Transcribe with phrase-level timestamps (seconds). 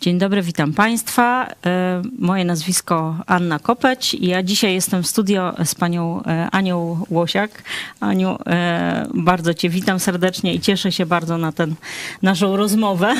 [0.00, 1.48] Dzień dobry, witam Państwa.
[1.66, 7.04] E, moje nazwisko Anna Kopeć i ja dzisiaj jestem w studio z panią e, Anią
[7.10, 7.62] Łosiak.
[8.00, 11.66] Aniu, e, bardzo Cię witam serdecznie i cieszę się bardzo na tę
[12.22, 13.14] naszą rozmowę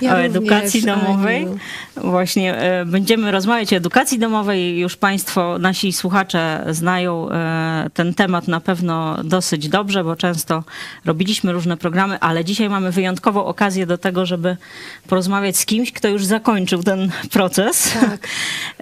[0.00, 1.42] Ja o edukacji również, domowej.
[1.42, 1.58] Aniu.
[1.96, 2.54] Właśnie
[2.86, 4.78] będziemy rozmawiać o edukacji domowej.
[4.78, 7.28] Już Państwo, nasi słuchacze znają
[7.94, 10.64] ten temat na pewno dosyć dobrze, bo często
[11.04, 14.56] robiliśmy różne programy, ale dzisiaj mamy wyjątkową okazję do tego, żeby
[15.08, 17.94] porozmawiać z kimś, kto już zakończył ten proces.
[18.00, 18.28] Tak.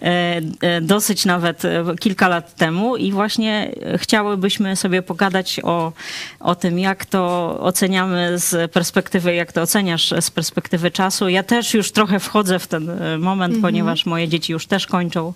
[0.02, 5.92] E, e, Dosyć nawet e, kilka lat temu i właśnie chciałybyśmy sobie pogadać o,
[6.40, 11.28] o tym, jak to oceniamy z perspektywy, jak to oceniasz z perspektywy czasu.
[11.28, 15.32] Ja też już trochę wchodzę w ten moment, ponieważ moje dzieci już też kończą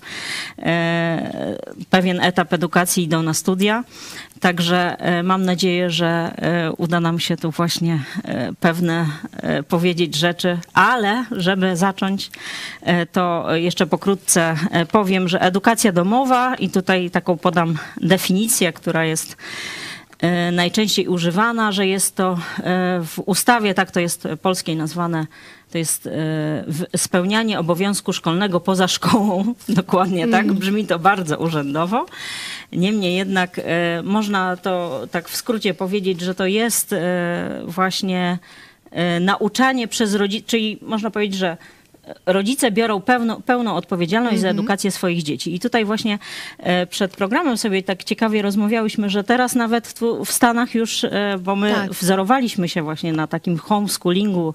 [1.91, 3.85] pewien etap edukacji, idą na studia.
[4.43, 9.07] Także e, mam nadzieję, że e, uda nam się tu właśnie e, pewne
[9.69, 12.31] powiedzieć rzeczy, ale żeby zacząć,
[13.13, 14.57] to jeszcze pokrótce
[14.93, 19.37] powiem, że edukacja domowa i tutaj taką podam definicję, która jest
[20.53, 22.39] najczęściej używana, że jest to
[23.07, 25.27] w ustawie, tak to jest polskiej nazwane,
[25.71, 26.09] to jest
[26.97, 29.55] spełnianie obowiązku szkolnego poza szkołą.
[29.69, 32.07] Dokładnie tak, brzmi to bardzo urzędowo.
[32.73, 38.39] Niemniej jednak e, można to tak w skrócie powiedzieć, że to jest e, właśnie
[38.91, 41.57] e, nauczanie przez rodziców, czyli można powiedzieć, że
[42.27, 45.55] rodzice biorą pełną, pełną odpowiedzialność za edukację swoich dzieci.
[45.55, 46.19] I tutaj właśnie
[46.91, 51.07] przed programem sobie tak ciekawie rozmawiałyśmy, że teraz nawet tu w Stanach już,
[51.41, 51.91] bo my Tak.
[51.91, 54.55] wzorowaliśmy się właśnie na takim homeschoolingu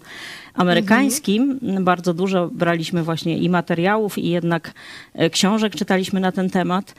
[0.58, 1.60] amerykańskim.
[1.82, 4.74] Bardzo dużo braliśmy właśnie i materiałów, i jednak
[5.14, 6.96] e, książek czytaliśmy na ten temat.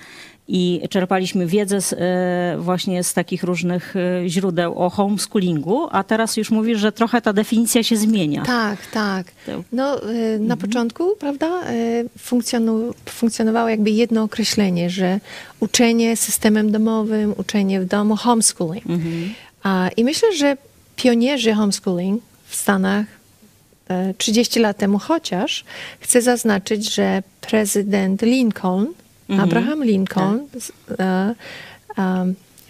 [0.51, 1.97] I czerpaliśmy wiedzę z, e,
[2.63, 7.33] właśnie z takich różnych e, źródeł o homeschoolingu, a teraz już mówisz, że trochę ta
[7.33, 8.43] definicja się zmienia.
[8.43, 9.27] Tak, tak.
[9.73, 10.47] No, y, Mhm.
[10.47, 11.61] na początku, prawda,
[12.19, 15.21] funkcjonu, funkcjonowało jakby jedno określenie, że
[15.61, 18.87] uczenie systemem domowym, uczenie w domu, homeschooling.
[18.87, 19.35] Mhm.
[19.97, 20.57] I myślę, że
[20.97, 23.07] pionierzy homeschooling w Stanach
[24.19, 25.65] 30 lat temu chociaż,
[26.01, 28.87] chcę zaznaczyć, że prezydent Lincoln,
[29.29, 29.49] Mhm.
[29.49, 31.35] Abraham Lincoln, z- e,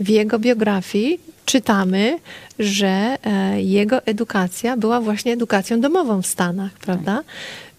[0.00, 2.18] w jego biografii czytamy,
[2.58, 7.22] że e, jego edukacja była właśnie edukacją domową w Stanach, prawda?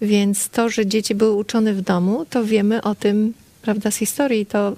[0.02, 4.46] Więc to, że dzieci były uczone w domu, to wiemy o tym, prawda, z historii,
[4.46, 4.76] to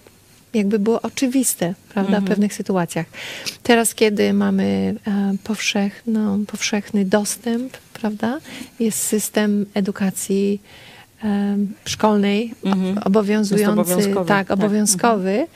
[0.54, 3.06] jakby było oczywiste, prawda, w pewnych sytuacjach.
[3.64, 8.40] Teraz, kiedy mamy e, powszechno, powszechny dostęp, prawda,
[8.80, 10.62] jest system edukacji
[11.24, 12.98] em, szkolnej Mhm.
[12.98, 14.52] obowiązujący, obowiązkowy, tak, tak.
[14.52, 15.48] obowiązkowy,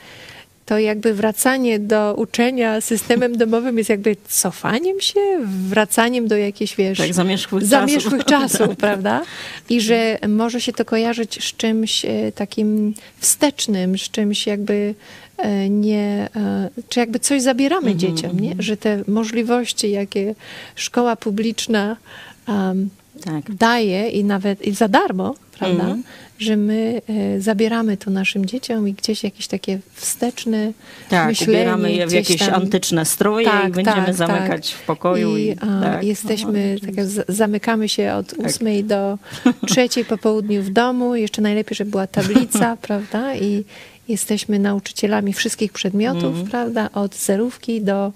[0.66, 5.20] to jakby wracanie do uczenia systemem domowym jest jakby cofaniem się,
[5.68, 8.58] wracaniem do jakiejś, wiesz, Tak, zamierzchłych zamierzchłych czasów.
[8.58, 9.22] czasów, prawda?
[9.68, 14.94] I że może się to kojarzyć z czymś e, takim wstecznym, z czymś jakby
[15.38, 18.54] e, nie, e, czy jakby coś zabieramy Mhm, dzieciom, nie?
[18.58, 20.34] Że te możliwości, jakie
[20.74, 21.96] szkoła publiczna
[22.48, 22.88] um,
[23.24, 23.54] Tak.
[23.54, 25.82] daje i nawet i za darmo, prawda?
[25.82, 26.02] Mhm.
[26.38, 30.72] Że my e, zabieramy to naszym dzieciom i gdzieś jakieś takie wsteczne
[31.08, 31.52] Tak, myślenie.
[31.52, 35.36] ubieramy je w jakieś tam- antyczne stroje i Tak, będziemy tak, zamykać w pokoju.
[35.36, 36.04] I, I, a, tak.
[36.04, 39.18] jesteśmy, No, tak, zamykamy się od ósmej do
[39.68, 41.14] trzeciej po południu w domu.
[41.16, 43.36] Jeszcze najlepiej, żeby była tablica, prawda?
[43.36, 43.64] I
[44.08, 46.46] jesteśmy nauczycielami wszystkich przedmiotów, Mhm.
[46.46, 46.90] prawda?
[46.94, 48.12] Od zerówki do,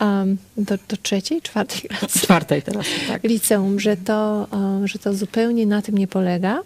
[0.00, 3.24] um, do, do trzeciej, czwartej klasy Czwartej teraz, tak.
[3.24, 4.46] liceum, że to,
[4.84, 6.62] e, że to zupełnie na tym nie polega,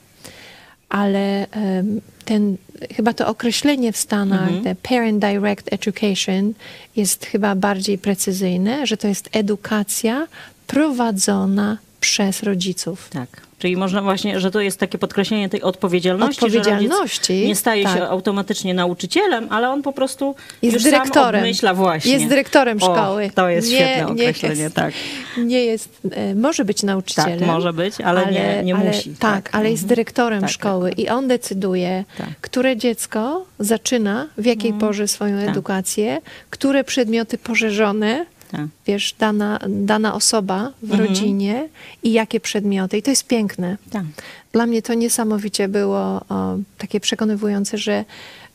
[0.88, 2.56] ale em, ten,
[2.96, 4.76] chyba to określenie w Stanach, Mhm.
[4.82, 6.52] parent direct education,
[6.96, 10.26] jest chyba bardziej precyzyjne, że to jest edukacja
[10.66, 13.08] prowadzona przez rodziców.
[13.10, 13.28] Tak.
[13.58, 17.84] Czyli można właśnie, że to jest takie podkreślenie tej odpowiedzialności, że Odpowiedzialności, rodzic nie staje
[17.84, 17.96] tak.
[17.98, 21.54] się automatycznie nauczycielem, ale on po prostu Jest już dyrektorem.
[21.54, 22.12] sam właśnie.
[22.12, 23.30] Jest dyrektorem O, szkoły.
[23.34, 24.94] to jest Nie- świetne nie określenie, jest- tak.
[25.38, 27.38] Nie jest, e, może być nauczycielem.
[27.38, 29.10] Tak, może być, ale, nie, nie ale, musi.
[29.18, 32.28] Tak, ale jest dyrektorem Tak, szkoły i on decyduje, Tak.
[32.40, 35.48] które dziecko zaczyna, w jakiej porze swoją Tak.
[35.48, 38.66] edukację, które przedmioty poszerzone, Tak.
[38.86, 41.68] wiesz, dana, dana osoba w rodzinie
[42.02, 42.98] i jakie przedmioty.
[42.98, 43.76] I to jest piękne.
[43.90, 44.04] Tak.
[44.52, 48.04] Dla mnie to niesamowicie było o, takie przekonywujące, że,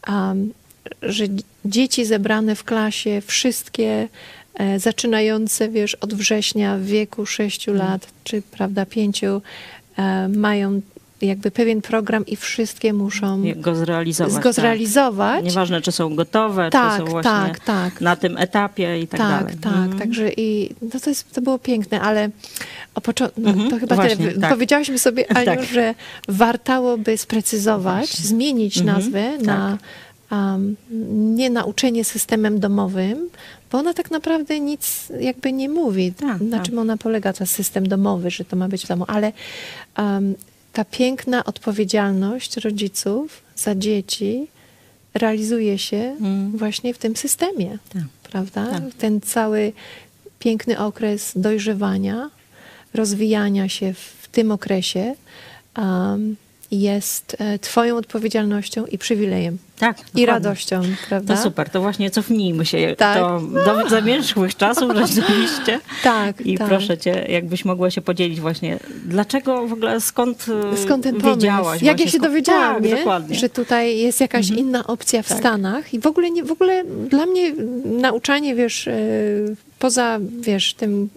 [0.08, 0.54] um,
[1.02, 4.08] że dzie- dzieci zebrane w klasie, wszystkie
[4.54, 10.82] e, zaczynające, wiesz, od września w wieku 6 lat, czy prawda, 5, e, mają
[11.22, 14.44] jakby pewien program i wszystkie muszą go zrealizować.
[14.44, 15.46] go zrealizować.
[15.46, 18.02] Nieważne, czy są gotowe, Tak, czy są właśnie tak, tak.
[18.02, 19.56] na tym etapie i tak, tak, dalej.
[19.62, 19.74] tak.
[19.74, 20.00] Mhm.
[20.00, 22.30] Także i no to, jest, to było piękne, ale
[22.96, 24.42] o poczo- no, Mhm, to chyba właśnie, tyle.
[24.42, 24.50] tak.
[24.54, 25.64] Powiedziałyśmy sobie, Aniu, Tak.
[25.64, 25.94] że
[26.28, 28.26] wartałoby sprecyzować, Właśnie.
[28.26, 29.78] zmienić Mhm, nazwę na
[30.32, 30.76] um,
[31.38, 33.30] nie nauczenie systemem domowym,
[33.72, 36.66] bo ona tak naprawdę nic jakby nie mówi, Tak, na tak.
[36.66, 39.32] czym ona polega, ten system domowy, że to ma być w domu, ale
[39.98, 40.36] um,
[40.74, 44.48] ta piękna odpowiedzialność rodziców za dzieci
[45.14, 46.58] realizuje się Mm.
[46.58, 48.04] właśnie w tym systemie, Tak.
[48.24, 48.66] prawda?
[48.72, 48.84] Tak.
[48.98, 49.74] Ten cały
[50.40, 52.30] piękny okres dojrzewania,
[52.94, 55.16] rozwijania się w tym okresie
[55.78, 56.36] um,
[56.72, 59.58] jest e, Twoją odpowiedzialnością i przywilejem.
[59.80, 60.26] Tak, I dokładnie.
[60.26, 61.36] radością, prawda?
[61.36, 63.18] To super, to właśnie cofnijmy się Tak.
[63.18, 65.80] to do zamierzchłych czasów rzeczywiście.
[66.04, 66.68] Tak, I tak.
[66.68, 71.40] proszę cię, jakbyś mogła się podzielić właśnie, dlaczego w ogóle, skąd, e, Skąd ten pomysł?
[71.40, 71.82] wiedziałaś?
[71.82, 72.96] Jak ja się skąd- dowiedziałam, tak, nie?
[72.96, 73.36] dokładnie.
[73.36, 74.68] że tutaj jest jakaś Mhm.
[74.68, 75.38] inna opcja w Tak.
[75.40, 77.54] Stanach i w ogóle, nie, w ogóle dla mnie
[77.86, 78.94] nauczanie, wiesz, e,
[79.80, 81.10] poza, wiesz, tym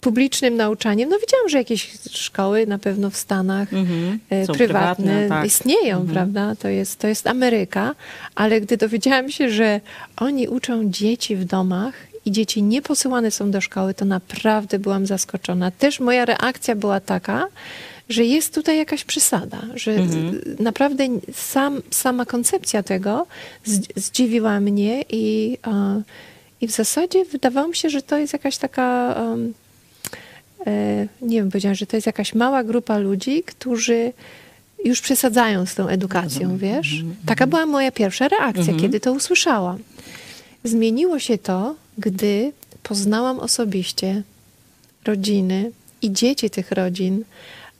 [0.00, 4.18] publicznym nauczaniem, no widziałam, że jakieś szkoły na pewno w Stanach Mhm.
[4.30, 5.46] e, Są prywatne, tak.
[5.46, 6.08] istnieją, Mhm.
[6.14, 6.54] prawda?
[6.62, 7.94] To jest, to jest Ameryka,
[8.34, 9.80] ale gdy dowiedziałam się, że
[10.16, 11.94] oni uczą dzieci w domach
[12.24, 15.70] i dzieci nie posyłane są do szkoły, to naprawdę byłam zaskoczona.
[15.70, 17.46] Też moja reakcja była taka,
[18.08, 20.40] że jest tutaj jakaś przesada, że Mhm.
[20.58, 23.26] naprawdę sam, sama koncepcja tego
[23.96, 26.02] zdziwiła mnie i, e,
[26.60, 29.16] i w zasadzie wydawało mi się, że to jest jakaś taka
[31.22, 34.12] nie wiem, powiedziałam, że to jest jakaś mała grupa ludzi, którzy
[34.84, 36.58] już przesadzają z tą edukacją, Rozumiem.
[36.58, 36.92] wiesz?
[36.92, 38.80] Mhm, Taka była moja pierwsza reakcja, Mhm.
[38.80, 39.78] kiedy to usłyszałam.
[40.64, 42.52] Zmieniło się to, gdy
[42.82, 44.22] poznałam osobiście
[45.04, 45.70] rodziny
[46.02, 47.24] i dzieci tych rodzin,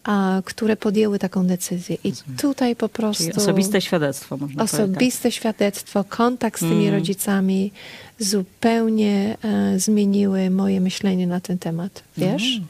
[0.05, 1.97] a, które podjęły taką decyzję.
[2.05, 3.25] I tutaj po prostu...
[3.25, 4.81] Czyli osobiste świadectwo, można powiedzieć.
[4.81, 6.95] Osobiste świadectwo, kontakt z tymi Mm.
[6.95, 7.73] rodzicami
[8.19, 12.03] zupełnie e, zmieniły moje myślenie na ten temat.
[12.17, 12.57] Wiesz?
[12.57, 12.69] Mm.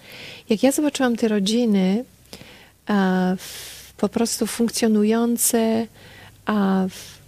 [0.49, 2.05] Jak ja zobaczyłam te rodziny
[2.89, 5.87] e, w, po prostu funkcjonujące,
[6.47, 7.19] a w,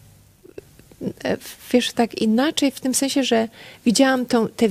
[1.25, 1.37] e,
[1.72, 3.48] wiesz, tak inaczej, w tym sensie, że
[3.87, 4.69] widziałam tą, te,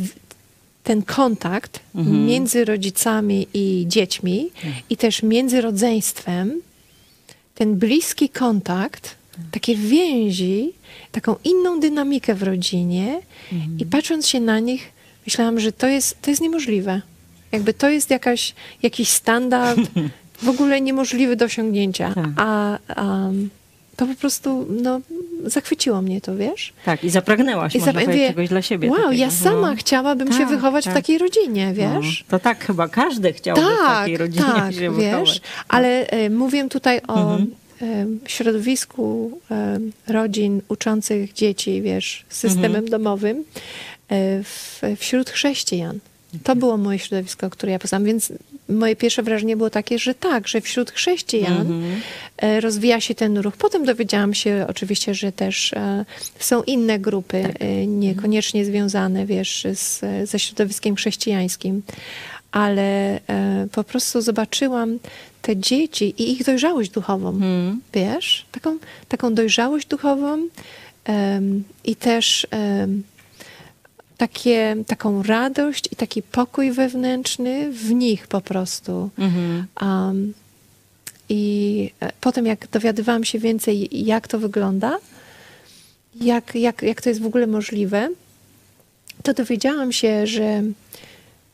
[0.84, 2.26] ten kontakt Mhm.
[2.26, 4.50] między rodzicami i dziećmi
[4.90, 6.62] i też między rodzeństwem,
[7.56, 9.16] ten bliski kontakt,
[9.52, 10.74] takie więzi,
[11.12, 13.20] taką inną dynamikę w rodzinie
[13.80, 14.92] i patrząc się na nich,
[15.28, 17.02] myślałam, że to jest, to jest niemożliwe.
[17.52, 18.54] Jakby to jest jakaś,
[18.84, 19.80] jakiś standard
[20.44, 22.14] w ogóle niemożliwy do osiągnięcia.
[22.14, 22.30] Tak.
[22.36, 23.30] A, a
[24.02, 25.02] to po prostu, no,
[25.46, 26.74] zachwyciło mnie to, wiesz?
[26.86, 28.90] Tak, i zapragnęłaś, I można zap- powiedzieć, mówię, czegoś dla siebie.
[28.90, 29.14] Wow, takiego.
[29.14, 29.76] ja sama No.
[29.78, 30.94] chciałabym się Tak, wychować tak.
[30.94, 32.26] w takiej rodzinie, No, wiesz?
[32.30, 35.42] to tak chyba każdy chciałby w Tak, takiej rodzinie tak, się wiesz, wychować.
[35.68, 37.52] ale e, mówię tutaj o Mhm.
[37.82, 42.90] e, środowisku e, rodzin uczących dzieci, wiesz, systemem Mhm.
[42.90, 43.44] domowym
[44.44, 46.00] w, wśród chrześcijan.
[46.44, 48.34] To było moje środowisko, które ja poznałam, więc
[48.70, 52.02] moje pierwsze wrażenie było takie, że tak, że wśród chrześcijan Mhm.
[52.42, 53.58] E, rozwija się ten ruch.
[53.58, 56.06] Potem dowiedziałam się oczywiście, że też e,
[56.40, 57.56] są inne grupy, Tak.
[57.60, 61.82] e, niekoniecznie związane, wiesz, z, ze środowiskiem chrześcijańskim,
[62.52, 63.20] ale
[63.72, 65.00] po prostu zobaczyłam
[65.42, 67.82] te dzieci i ich dojrzałość duchową, Mhm.
[67.94, 68.78] wiesz, taką,
[69.08, 70.48] taką dojrzałość duchową
[71.06, 73.04] em, i też em,
[74.18, 79.10] takie, taką radość i taki pokój wewnętrzny w nich po prostu.
[79.18, 79.66] Mhm.
[79.82, 80.34] Um,
[81.32, 84.98] I e, potem, jak dowiadywałam się więcej, jak to wygląda,
[86.22, 88.10] jak, jak, jak to jest w ogóle możliwe,
[89.24, 90.64] to dowiedziałam się, że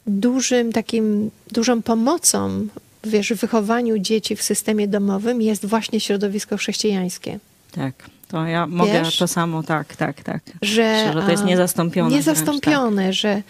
[0.08, 2.68] dużym takim, dużą pomocą
[3.04, 7.40] wiesz, w wychowaniu dzieci w systemie domowym jest właśnie środowisko chrześcijańskie.
[7.72, 7.94] Tak,
[8.28, 9.18] to ja mogę Wiesz?
[9.18, 10.42] to samo, tak, tak, tak.
[10.62, 12.36] Że, Że to jest a, niezastąpione wręcz, tak.
[12.36, 13.42] Niezastąpione, że,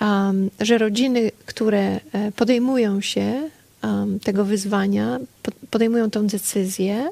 [0.00, 3.50] um, że rodziny, które e, podejmują się
[3.84, 7.08] um, tego wyzwania, po- podejmują tą decyzję,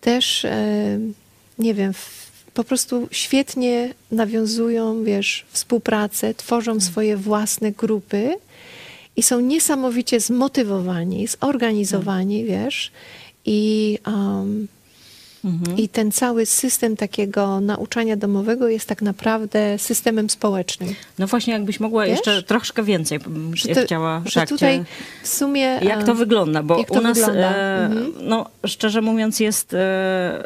[0.00, 0.98] też, e,
[1.58, 1.92] nie wiem,
[2.54, 6.82] po prostu świetnie nawiązują, wiesz, współpracę, tworzą Tak.
[6.82, 8.34] swoje własne grupy
[9.16, 12.48] i są niesamowicie zmotywowani, zorganizowani, Tak.
[12.48, 12.92] wiesz,
[13.44, 14.68] i um,
[15.76, 20.94] I ten cały system takiego nauczania domowego jest tak naprawdę systemem społecznym.
[21.18, 22.10] No właśnie, jakbyś mogła Wiesz?
[22.12, 23.18] jeszcze troszkę więcej,
[23.54, 24.22] Że, to, chciała...
[24.26, 24.84] że tak, tutaj
[25.22, 25.60] w sumie...
[25.82, 26.62] Jak to e, wygląda?
[26.62, 27.56] Bo to u nas, wygląda?
[27.56, 28.12] e, Mhm.
[28.20, 30.44] no szczerze mówiąc, jest e,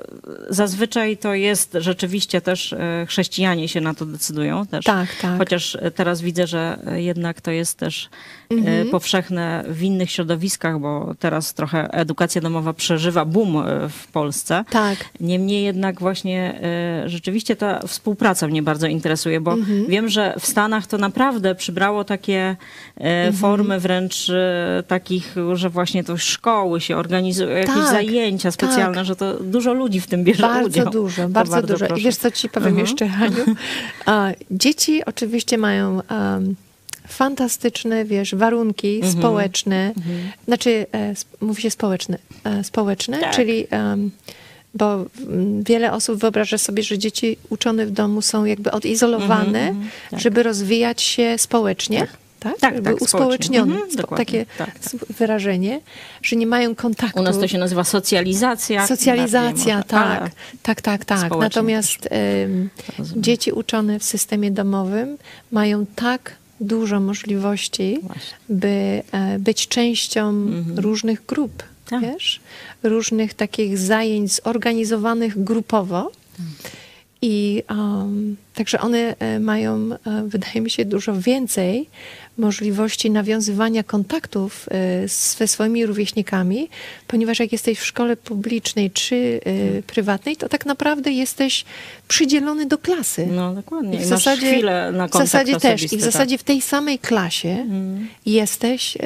[0.51, 4.85] zazwyczaj to jest rzeczywiście też e, chrześcijanie się na to decydują też.
[4.85, 5.39] Tak, tak.
[5.39, 8.09] Chociaż teraz widzę, że jednak to jest też
[8.51, 8.89] e, Mhm.
[8.91, 14.65] powszechne w innych środowiskach, bo teraz trochę edukacja domowa przeżywa boom e, w Polsce.
[14.71, 14.82] Tak.
[15.21, 16.61] Niemniej jednak właśnie
[17.05, 19.87] e, rzeczywiście ta współpraca mnie bardzo interesuje, bo Mhm.
[19.87, 22.57] wiem, że w Stanach to naprawdę przybrało takie e,
[23.01, 23.33] Mhm.
[23.35, 29.05] formy wręcz e, takich, że właśnie to szkoły się organizują, jakieś Tak, zajęcia specjalne, tak.
[29.05, 30.91] że to dużo ludzi w tym bierze Bardzo udział.
[30.91, 31.85] dużo, To bardzo, dużo.
[31.85, 32.03] I proszę.
[32.05, 32.87] wiesz, co ci powiem Mhm.
[32.87, 33.45] jeszcze, Haniu?
[34.51, 36.55] Dzieci oczywiście mają um,
[37.09, 39.12] fantastyczne, wiesz, warunki Mhm.
[39.12, 39.93] społeczne.
[40.47, 43.35] Znaczy, e, mówi się społeczne, e, społeczne, Tak.
[43.37, 43.67] czyli...
[43.73, 44.11] Um,
[44.75, 44.95] bo
[45.29, 49.91] mm, wiele osób wyobraża sobie, że dzieci uczone w domu są jakby odizolowane, Mhm, mhm,
[50.11, 50.21] tak.
[50.21, 51.99] żeby rozwijać się społecznie.
[52.00, 52.11] Tak,
[52.41, 53.73] Tak, tak, tak, jakby uspołecznione.
[53.75, 54.95] Mhm, Spo- takie Tak, tak.
[55.11, 55.81] wyrażenie,
[56.23, 57.21] że nie mają kontaktu.
[57.21, 58.87] U nas to się nazywa socjalizacja.
[58.87, 60.31] Socjalizacja, tak,
[60.62, 61.31] tak, tak, tak.
[61.41, 62.09] Natomiast
[62.99, 63.23] rozumiem.
[63.23, 65.19] dzieci uczone w systemie domowym
[65.52, 68.37] mają tak dużo możliwości, Właśnie.
[68.49, 71.62] by e, być częścią różnych grup,
[72.01, 72.13] Tak.
[72.13, 72.41] wiesz?
[72.83, 76.11] Różnych takich zajęć zorganizowanych grupowo.
[77.25, 81.89] I um, także one e, mają, e, wydaje mi się, dużo więcej
[82.39, 86.69] możliwości nawiązywania kontaktów e, ze swoimi rówieśnikami,
[87.07, 91.65] ponieważ jak jesteś w szkole publicznej czy e, prywatnej, to tak naprawdę jesteś
[92.09, 93.27] przydzielony do klasy.
[93.27, 93.95] No dokładnie.
[93.95, 95.83] I w I zasadzie, chwilę na w kontakt zasadzie też.
[95.83, 96.01] I w tak.
[96.01, 98.09] zasadzie w tej samej klasie Mhm.
[98.27, 98.99] jesteś,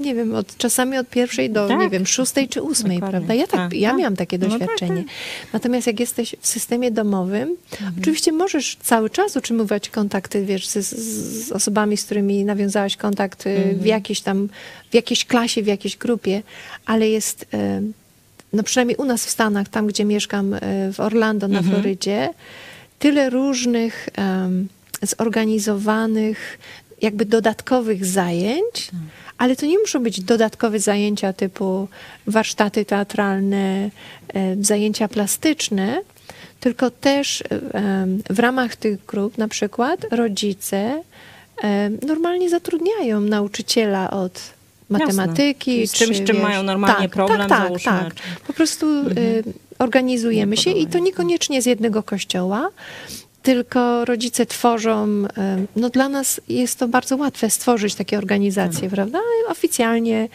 [0.00, 1.78] nie wiem, od, czasami od pierwszej do, Tak.
[1.80, 3.10] nie wiem, szóstej czy ósmej, Dokładnie.
[3.18, 3.34] prawda?
[3.34, 3.98] Ja, tak, Tak, ja tak.
[3.98, 5.02] miałam takie No tak, doświadczenie.
[5.04, 5.52] tak.
[5.52, 7.94] Natomiast jak jesteś w systemie domowym, Mhm.
[8.00, 13.56] oczywiście możesz cały czas utrzymywać kontakty, wiesz, z, z, osobami, z którymi nawiązałaś kontakt e,
[13.56, 13.78] Mhm.
[13.78, 14.48] w jakiejś tam,
[14.90, 16.42] w jakiejś klasie, w jakiejś grupie,
[16.86, 17.46] ale jest...
[17.54, 17.82] e,
[18.52, 20.60] no przynajmniej u nas w Stanach, tam gdzie mieszkam e,
[20.92, 21.74] w Orlando na Mhm.
[21.74, 22.28] Florydzie,
[22.98, 24.68] tyle różnych em,
[25.02, 26.58] zorganizowanych,
[27.02, 28.94] jakby dodatkowych zajęć, Tak.
[29.38, 31.88] Ale to nie muszą być dodatkowe zajęcia typu
[32.26, 33.90] warsztaty teatralne,
[34.34, 36.00] e, zajęcia plastyczne,
[36.60, 41.02] tylko też em, w ramach tych grup na przykład rodzice
[41.62, 44.56] em, normalnie zatrudniają nauczyciela od
[44.90, 45.80] matematyki.
[45.80, 48.14] I z czymś, czy, czym wiesz, mają normalnie tak, problem, tak, tak, tak.
[48.46, 49.44] Po prostu y,
[49.78, 52.68] organizujemy się i to niekoniecznie z jednego kościoła,
[53.46, 55.06] tylko rodzice tworzą,
[55.76, 59.18] no dla nas jest to bardzo łatwe stworzyć takie organizacje, prawda?
[59.48, 60.28] Oficjalnie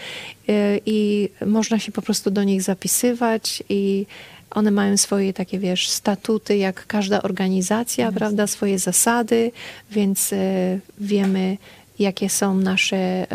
[0.50, 4.06] y, i można się po prostu do nich zapisywać i
[4.52, 9.52] one mają swoje takie, wiesz, statuty, jak każda organizacja, prawda, swoje zasady,
[9.92, 11.58] więc y, wiemy,
[12.02, 13.28] jakie są nasze,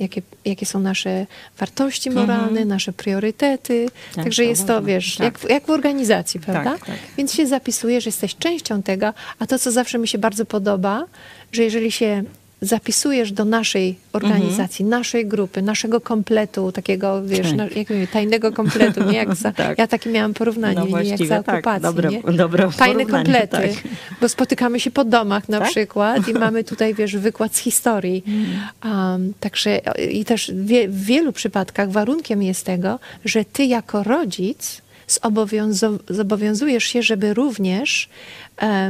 [0.00, 1.26] jakie, jakie są nasze
[1.58, 3.86] wartości moralne, nasze priorytety.
[4.14, 5.24] Tak, Także to jest to, wiesz, Tak.
[5.24, 6.70] jak, jak w organizacji, prawda?
[6.70, 6.96] Tak, tak.
[7.16, 11.04] Więc się zapisujesz, jesteś częścią tego, a to, co zawsze mi się bardzo podoba,
[11.52, 12.24] że jeżeli się
[12.62, 17.56] zapisujesz do naszej organizacji, naszej grupy, naszego kompletu, takiego, wiesz, Tak.
[17.56, 19.78] na, jak mówię, tajnego kompletu, nie jak za, Tak.
[19.78, 22.32] ja takie miałam porównanie, No nie jak za tak, okupacji, dobre- nie?
[22.36, 23.92] dobre Tajne porównanie, komplety, tak.
[24.20, 25.70] bo spotykamy się po domach na Tak?
[25.70, 28.24] przykład i mamy tutaj, wiesz, wykład z historii.
[28.84, 29.76] Um, także
[30.10, 34.82] i też w, wie, w wielu przypadkach warunkiem jest tego, że ty jako rodzic
[36.08, 38.08] zobowiązujesz się, żeby również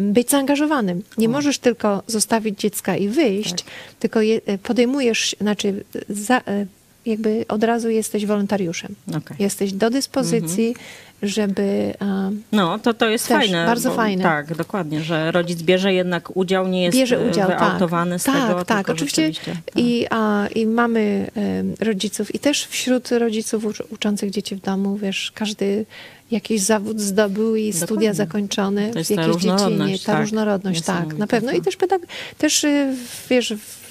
[0.03, 1.03] być zaangażowanym.
[1.19, 3.65] Nie możesz tylko zostawić dziecka i wyjść,
[3.99, 6.67] tylko je, podejmujesz, znaczy za, e,
[7.07, 8.95] jakby od razu jesteś wolontariuszem.
[9.09, 9.37] Okej.
[9.39, 10.75] Jesteś do dyspozycji,
[11.23, 13.67] żeby em, No, to, to jest fajne.
[13.67, 14.23] bardzo fajne.
[14.23, 18.21] Tak, dokładnie, że rodzic bierze jednak udział, nie jest bierze e, udział, wyautowany tak.
[18.21, 18.65] z tak, tego.
[18.65, 19.31] Tak, oczywiście.
[19.45, 19.55] tak.
[19.77, 24.97] I, a, I mamy em, rodziców, i też wśród rodziców ucz- uczących dzieci w domu,
[24.97, 25.87] wiesz, każdy
[26.31, 28.15] jakiś zawód zdobył i studia Dokładnie.
[28.15, 29.99] zakończone To jest w jakiejś dziedzinie.
[29.99, 30.21] Ta tak.
[30.21, 31.53] różnorodność, tak, na pewno.
[31.53, 31.65] I tak.
[31.65, 32.07] też, pedag-
[32.39, 32.95] też y,
[33.31, 33.89] wiesz, w,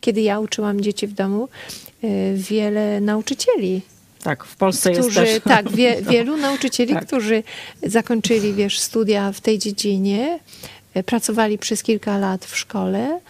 [0.00, 1.48] kiedy ja uczyłam dzieci w domu,
[2.34, 3.82] wiele nauczycieli
[4.22, 5.40] Tak, w Polsce jest którzy, też.
[5.44, 7.06] tak, wie, wielu nauczycieli, Tak.
[7.06, 7.42] którzy
[7.82, 10.38] zakończyli, wiesz, studia w tej dziedzinie,
[10.94, 13.20] e, pracowali przez kilka lat w szkole,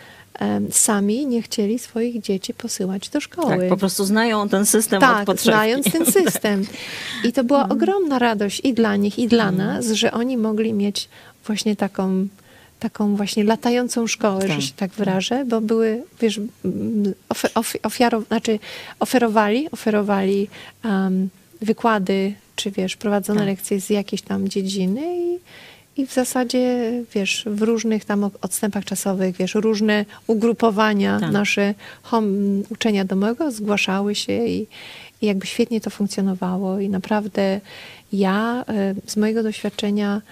[0.70, 3.56] sami nie chcieli swoich dzieci posyłać do szkoły.
[3.58, 5.50] Tak, po prostu znają ten system od Tak, podszewki.
[5.50, 6.64] znając ten system.
[7.24, 11.08] I to była ogromna radość i dla nich, i dla nas, że oni mogli mieć
[11.46, 12.28] właśnie taką,
[12.78, 14.50] taką właśnie latającą szkołę, Tak.
[14.50, 18.58] że się tak wyrażę, bo były, wiesz, mm, ofe, ofi- ofiaro, znaczy
[19.00, 20.48] oferowali, oferowali
[20.84, 21.28] um,
[21.60, 23.48] wykłady czy wiesz, prowadzone Tak.
[23.48, 25.38] lekcje z jakiejś tam dziedziny i,
[26.00, 31.32] i w zasadzie, wiesz, w różnych tam odstępach czasowych, wiesz, różne ugrupowania Tak.
[31.32, 32.26] nasze hom,
[32.70, 34.66] uczenia domowego zgłaszały się i,
[35.22, 37.60] i jakby świetnie to funkcjonowało i naprawdę
[38.12, 38.64] ja
[39.06, 40.22] z mojego doświadczenia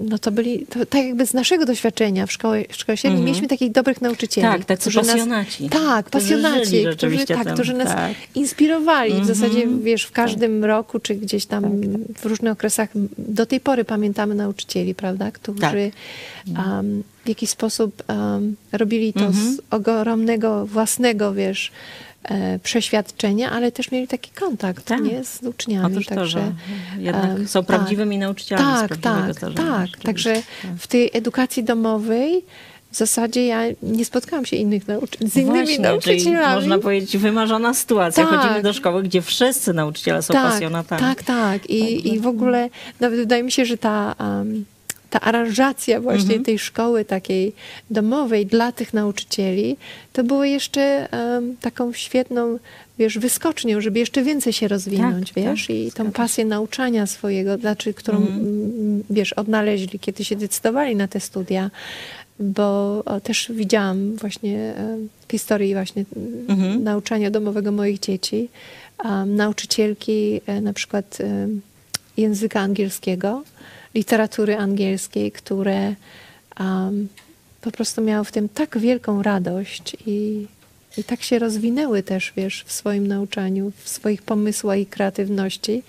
[0.00, 3.26] no to byli, to, tak jakby z naszego doświadczenia w szkole, w szkole średniej Mhm.
[3.26, 4.46] mieliśmy takich dobrych nauczycieli.
[4.48, 8.12] Tak, tacy którzy nas- pasjonaci, tak, którzy pasjonaci, którzy, tak, którzy nas tak.
[8.34, 9.10] inspirowali.
[9.12, 9.34] W Mhm.
[9.34, 11.72] zasadzie, wiesz, w każdym roku, czy gdzieś tam Tak,
[12.18, 12.88] w różnych okresach,
[13.18, 15.74] do tej pory pamiętamy nauczycieli, prawda, którzy Tak.
[16.66, 19.54] um, w jakiś sposób um, robili to Mhm.
[19.56, 21.72] z ogromnego, własnego, wiesz,
[22.62, 25.00] przeświadczenia, ale też mieli taki kontakt, Tak.
[25.02, 25.94] nie, z uczniami.
[25.94, 26.52] Otóż to, także,
[27.04, 27.66] em, są tak.
[27.66, 29.86] prawdziwymi nauczycielami Tak, prawdziwego tak, tak.
[29.86, 30.06] rzeczywiście.
[30.06, 30.70] Także Tak.
[30.78, 32.44] w tej edukacji domowej
[32.94, 36.54] w zasadzie ja nie spotkałam się innych nauczy- z innymi Właśnie, nauczycielami.
[36.54, 38.26] Można powiedzieć wymarzona sytuacja.
[38.26, 38.40] Tak.
[38.40, 41.00] Chodzimy do szkoły, gdzie wszyscy nauczyciele są pasjonatami.
[41.00, 41.70] Tak, tak.
[41.70, 42.68] I, I w ogóle
[43.00, 44.64] nawet wydaje mi się, że ta, um,
[45.14, 46.44] ta aranżacja właśnie Mhm.
[46.44, 47.52] tej szkoły takiej
[47.90, 49.76] domowej dla tych nauczycieli,
[50.12, 52.58] to było jeszcze um, taką świetną,
[52.98, 57.58] wiesz, wyskocznią, żeby jeszcze więcej się rozwinąć, Tak, wiesz, tak, i tą pasję nauczania swojego,
[57.58, 59.02] znaczy, którą, Mhm.
[59.10, 61.70] wiesz, odnaleźli, kiedy się decydowali na te studia,
[62.40, 64.74] bo też widziałam właśnie
[65.28, 66.04] w historii właśnie
[66.48, 66.82] Mhm.
[66.84, 68.48] nauczania domowego moich dzieci,
[69.04, 71.48] um, nauczycielki e, na przykład e,
[72.16, 73.42] języka angielskiego,
[73.94, 75.94] literatury angielskiej, które
[76.60, 77.08] um,
[77.60, 80.46] po prostu miały w tym tak wielką radość i,
[80.98, 85.82] i tak się rozwinęły też, wiesz, w swoim nauczaniu, w swoich pomysłach i kreatywności,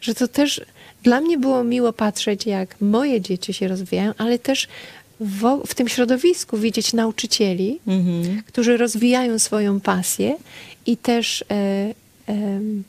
[0.00, 0.60] że to też
[1.02, 4.68] dla mnie było miło patrzeć, jak moje dzieci się rozwijają, ale też
[5.20, 8.42] w, w tym środowisku widzieć nauczycieli, Mhm.
[8.46, 10.36] którzy rozwijają swoją pasję
[10.86, 11.94] i też e,
[12.26, 12.84] em,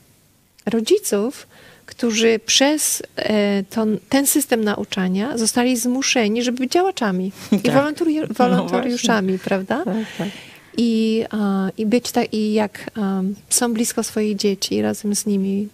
[0.65, 1.47] rodziców,
[1.85, 7.75] którzy przez e, to, ten system nauczania zostali zmuszeni, żeby być działaczami i Tak.
[7.75, 9.83] wolontari- wolontariuszami, prawda?
[9.85, 10.27] Tak, tak.
[10.77, 12.91] I, a, i być tak, i jak
[13.49, 15.67] są blisko swoich dzieci, razem z nimi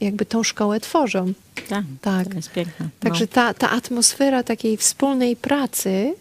[0.00, 1.32] jakby tą szkołę tworzą.
[1.68, 2.28] Tak, Tak.
[2.28, 2.88] to jest piękne.
[3.00, 3.28] Także no.
[3.32, 6.14] ta, ta atmosfera takiej wspólnej pracy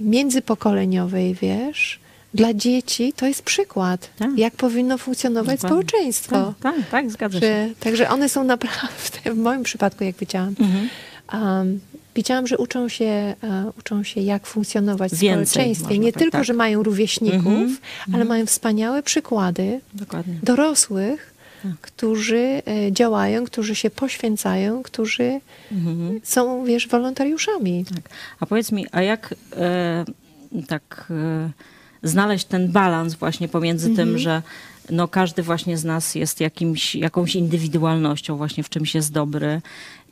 [0.00, 2.00] międzypokoleniowej, wiesz,
[2.34, 4.30] dla dzieci to jest przykład, Tak.
[4.38, 5.68] jak powinno funkcjonować Dokładnie.
[5.88, 6.54] społeczeństwo.
[6.60, 7.46] Tak, tak, tak, zgadza się.
[7.46, 10.88] Że, także one są naprawdę, w moim przypadku, jak widziałam, Mhm.
[11.32, 11.80] um,
[12.14, 13.34] widziałam, że uczą się, e,
[13.78, 15.88] uczą się, jak funkcjonować w społeczeństwie.
[15.98, 16.44] Nie powiedzieć, tylko, tak.
[16.44, 17.76] że mają rówieśników, Mhm,
[18.14, 20.34] ale mają wspaniałe przykłady Dokładnie.
[20.42, 21.72] dorosłych, Tak.
[21.80, 22.38] którzy
[22.86, 25.40] e, działają, którzy się poświęcają, którzy
[25.72, 26.20] Mhm.
[26.24, 27.84] są, wiesz, wolontariuszami.
[27.94, 28.02] Tak.
[28.40, 30.04] A powiedz mi, a jak e,
[30.68, 31.50] tak e,
[32.02, 34.08] znaleźć ten balans właśnie pomiędzy Mhm.
[34.08, 34.42] tym, że
[34.90, 39.60] no każdy właśnie z nas jest jakimś, jakąś indywidualnością właśnie w czymś jest dobry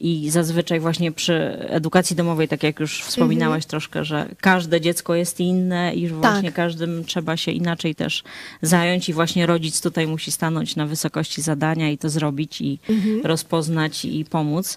[0.01, 1.35] i zazwyczaj właśnie przy
[1.68, 3.68] edukacji domowej, tak jak już wspominałaś Mhm.
[3.70, 6.33] troszkę, że każde dziecko jest inne i że Tak.
[6.33, 8.22] właśnie każdym trzeba się inaczej też
[8.62, 13.20] zająć i właśnie rodzic tutaj musi stanąć na wysokości zadania i to zrobić i Mhm.
[13.27, 14.77] rozpoznać i pomóc.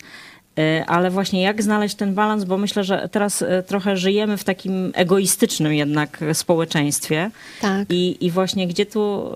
[0.60, 4.44] E, Ale właśnie jak znaleźć ten balans, bo myślę, że teraz e, trochę żyjemy w
[4.44, 7.32] takim egoistycznym jednak e, społeczeństwie.
[7.62, 7.88] Tak.
[7.90, 9.32] I, I właśnie gdzie tu,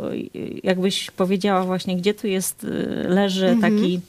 [0.64, 2.68] jakbyś powiedziała właśnie, gdzie tu jest,
[3.08, 3.74] leży Mhm.
[3.74, 4.00] taki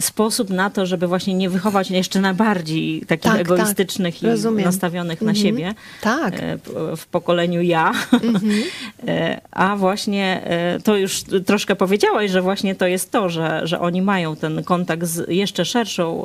[0.00, 3.40] sposób na to, żeby właśnie nie wychować jeszcze na bardziej takich Tak, tak.
[3.40, 4.64] egoistycznych i Rozumiem.
[4.64, 5.46] nastawionych na Mhm.
[5.46, 6.34] siebie Tak.
[6.42, 6.58] e,
[6.96, 7.92] w pokoleniu ja.
[8.12, 8.52] Mhm.
[9.08, 13.80] E, A właśnie e, to już troszkę powiedziałaś, że właśnie to jest to, że, że
[13.80, 16.24] oni mają ten kontakt z jeszcze szerszą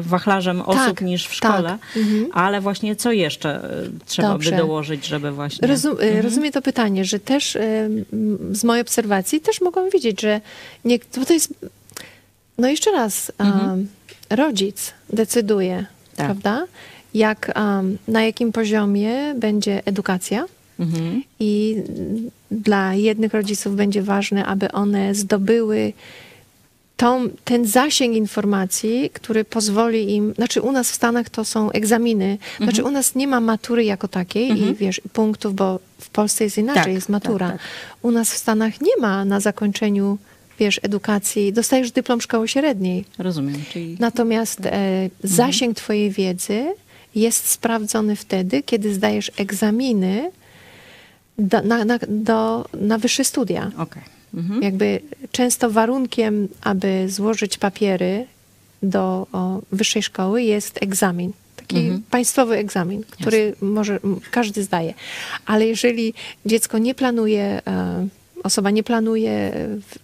[0.00, 1.96] wachlarzem osób niż w szkole, tak.
[1.96, 2.28] Mhm.
[2.32, 3.60] ale właśnie co jeszcze
[4.06, 4.50] trzeba Dobrze.
[4.50, 5.68] by dołożyć, żeby właśnie...
[5.68, 6.20] Rozum, Mhm.
[6.24, 7.58] Rozumiem to pytanie, że też
[8.52, 10.40] z mojej obserwacji też mogłam widzieć, że
[10.84, 11.54] nie, to jest,
[12.60, 13.88] no jeszcze raz, Mhm.
[14.30, 16.26] rodzic decyduje, Tak.
[16.26, 16.66] prawda,
[17.14, 17.52] jak,
[18.08, 20.44] na jakim poziomie będzie edukacja
[20.80, 21.22] Mhm.
[21.40, 21.76] i
[22.50, 25.92] dla jednych rodziców będzie ważne, aby one zdobyły
[26.96, 32.38] tą, ten zasięg informacji, który pozwoli im, znaczy u nas w Stanach to są egzaminy,
[32.60, 34.74] znaczy u nas nie ma matury jako takiej i Mhm.
[34.74, 37.50] wiesz, punktów, bo w Polsce jest inaczej, Tak, jest matura.
[37.50, 37.58] tak,
[38.02, 40.18] U nas w Stanach nie ma na zakończeniu,
[40.60, 43.04] wiesz, edukacji, dostajesz dyplom szkoły średniej.
[43.18, 43.96] Rozumiem, czyli...
[44.00, 46.66] Natomiast e, zasięg twojej wiedzy
[47.14, 50.30] jest sprawdzony wtedy, kiedy zdajesz egzaminy
[51.38, 53.70] do, na, na, do, na wyższe studia.
[53.78, 54.02] Okej.
[54.34, 54.62] Mhm.
[54.62, 55.00] Jakby
[55.32, 58.26] często warunkiem, aby złożyć papiery
[58.82, 61.32] do o, wyższej szkoły jest egzamin.
[61.56, 62.02] Taki Mhm.
[62.10, 64.94] państwowy egzamin, który może m, każdy zdaje.
[65.46, 66.14] Ale jeżeli
[66.46, 68.08] dziecko nie planuje e,
[68.42, 69.52] osoba nie planuje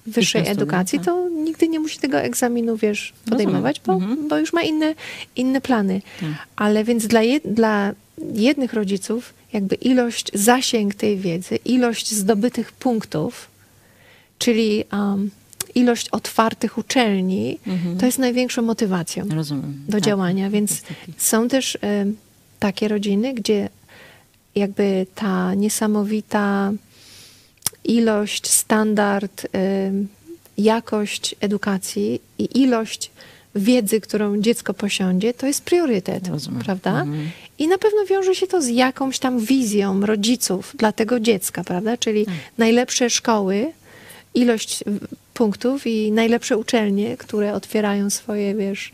[0.07, 1.07] wyższej edukacji, tak.
[1.07, 4.29] to nigdy nie musi tego egzaminu, wiesz, podejmować, bo, Mhm.
[4.29, 4.95] bo już ma inne,
[5.37, 6.03] inne plany.
[6.21, 6.29] Tak.
[6.57, 7.93] Ale więc dla, jed, dla
[8.35, 13.49] jednych rodziców jakby ilość, zasięg tej wiedzy, ilość zdobytych punktów,
[14.39, 15.31] czyli um,
[15.75, 17.59] ilość otwartych uczelni,
[17.99, 19.75] to jest największą motywacją Rozumiem.
[19.87, 20.01] do tak.
[20.03, 20.51] działania.
[20.51, 20.83] Więc
[21.17, 22.17] są też em,
[22.59, 23.69] takie rodziny, gdzie
[24.55, 26.73] jakby ta niesamowita
[27.89, 29.47] ilość, standard,
[30.59, 33.11] jakość edukacji i ilość
[33.55, 36.61] wiedzy, którą dziecko posiądzie, to jest priorytet, Rozumiem.
[36.61, 36.91] prawda?
[36.91, 37.31] Mhm.
[37.59, 41.97] I na pewno wiąże się to z jakąś tam wizją rodziców dla tego dziecka, prawda?
[41.97, 42.35] Czyli Tak.
[42.59, 43.73] najlepsze szkoły,
[44.35, 44.85] ilość
[45.35, 48.93] punktów i najlepsze uczelnie, które otwierają swoje, wiesz,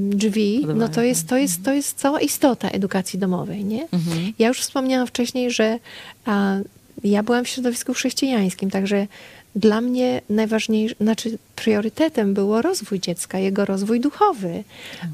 [0.00, 3.82] drzwi, no to jest, to, jest, to jest cała istota edukacji domowej, nie?
[3.82, 4.32] Mhm.
[4.38, 5.78] Ja już wspomniałam wcześniej, że
[7.04, 9.06] ja byłam w środowisku chrześcijańskim, także
[9.56, 14.64] dla mnie najważniejsze, znaczy priorytetem było rozwój dziecka, jego rozwój duchowy,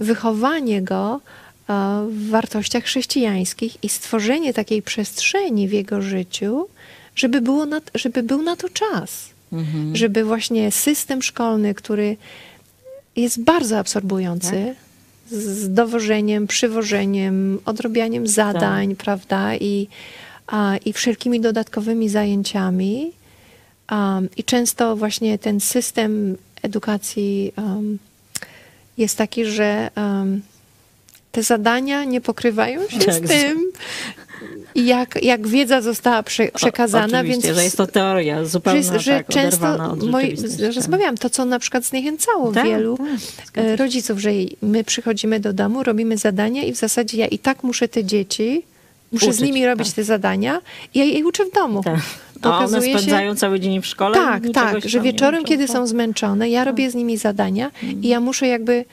[0.00, 1.20] wychowanie go
[1.68, 6.66] a, w wartościach chrześcijańskich i stworzenie takiej przestrzeni w jego życiu,
[7.16, 9.28] żeby, było na, żeby był na to czas.
[9.52, 9.96] Mhm.
[9.96, 12.16] Żeby właśnie system szkolny, który
[13.16, 14.74] jest bardzo absorbujący,
[15.30, 15.38] Tak.
[15.40, 18.98] z- dowożeniem, przywożeniem, odrobianiem zadań, Tak.
[19.04, 19.88] prawda, i,
[20.84, 23.12] i wszelkimi dodatkowymi zajęciami.
[24.36, 27.52] I często właśnie ten system edukacji
[28.98, 29.90] jest taki, że
[31.32, 33.72] te zadania nie pokrywają się Tak, z tym,
[34.74, 39.16] jak, jak wiedza została prze, przekazana, o, więc że jest to teoria zupełnie że, że
[39.16, 40.36] tak, często od moi,
[40.76, 42.98] rozmawiałam to, co na przykład zniechęcało Tak, wielu
[43.36, 44.30] tak, e, rodziców, że
[44.62, 48.62] my przychodzimy do domu, robimy zadania i w zasadzie ja i tak muszę te dzieci,
[49.12, 49.96] muszę z Uczyć, nimi robić tak.
[49.96, 50.60] te zadania
[50.94, 51.82] i ja je uczę w domu.
[51.82, 51.98] Tak.
[52.42, 54.14] A one okazuje się- spędzają cały dzień w szkole?
[54.14, 55.48] Tak, tak, że wieczorem, uczą?
[55.48, 55.76] kiedy Tak.
[55.76, 57.70] są zmęczone, ja robię z nimi zadania
[58.02, 58.84] i ja muszę jakby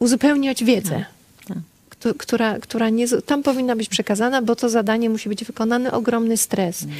[0.00, 1.04] uzupełniać wiedzę.
[1.48, 1.58] tak.
[1.90, 5.92] któ- Która, która nie, z- tam powinna być przekazana, bo to zadanie musi być wykonane,
[5.92, 6.82] ogromny stres.
[6.82, 6.94] Mm,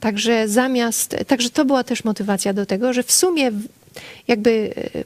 [0.00, 3.50] Także zamiast, także to była też motywacja do tego, że w sumie
[4.28, 5.04] jakby e,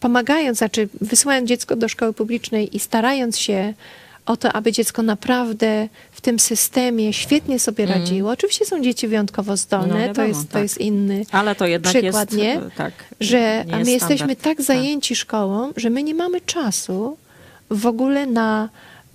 [0.00, 3.74] pomagając, znaczy wysyłając dziecko do szkoły publicznej i starając się
[4.26, 8.30] o to, aby dziecko naprawdę w tym systemie świetnie sobie radziło.
[8.30, 10.08] Oczywiście są dzieci wyjątkowo zdolne, Mm.
[10.08, 10.62] No to, wiadomo, jest, to tak.
[10.62, 12.42] jest inny Ale to jednak przykład, jest...
[12.42, 12.56] nie?
[12.56, 14.42] e, Tak, że nie my jest jesteśmy standard.
[14.42, 17.16] tak zajęci szkołą, że my nie mamy czasu
[17.70, 18.68] w ogóle na,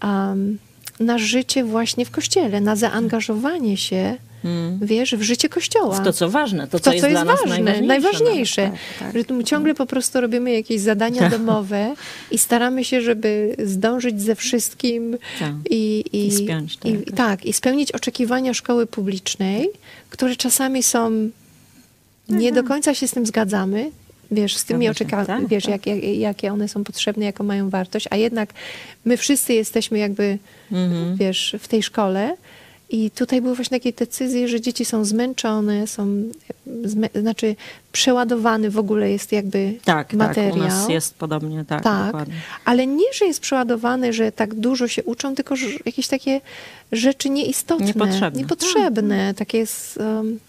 [0.04, 0.58] um,
[1.00, 4.80] na życie właśnie w kościele, na zaangażowanie się, Mm.
[4.82, 5.96] wiesz, w życie kościoła.
[5.96, 7.82] W to, co ważne, to, co to, jest co jest ważne, najważniejsze.
[7.88, 8.64] najważniejsze.
[8.64, 9.18] nawet, tak, tak.
[9.18, 11.94] Że tu ciągle po prostu robimy jakieś zadania domowe
[12.32, 15.54] i staramy się, żeby zdążyć ze wszystkim Tak.
[15.70, 17.14] i, i, I spiąć to i, jakoś.
[17.16, 19.70] tak, i spełnić oczekiwania szkoły publicznej,
[20.10, 21.30] które czasami są
[22.30, 23.92] nie do końca się z tym zgadzamy.
[24.32, 25.72] Wiesz, z tymi oczekiwaniami, tak, wiesz, tak.
[25.72, 28.50] jak, jak, jakie one są potrzebne, jaką mają wartość, a jednak
[29.06, 30.38] my wszyscy jesteśmy jakby,
[30.72, 31.16] Mhm.
[31.16, 32.36] wiesz, w tej szkole.
[32.90, 36.24] I tutaj były właśnie takie decyzje, że dzieci są zmęczone, są,
[36.84, 37.56] zmę, znaczy
[37.96, 40.52] przeładowany w ogóle jest jakby Tak, materiał.
[40.52, 42.34] tak, u nas jest podobnie, tak, Tak, dokładnie.
[42.66, 45.56] ale nie, że jest przeładowany, że tak dużo się uczą, tylko
[45.86, 46.42] jakieś takie
[46.92, 48.42] rzeczy nieistotne, Niepotrzebne.
[48.42, 49.34] niepotrzebne.
[49.34, 50.40] Takie jest, um,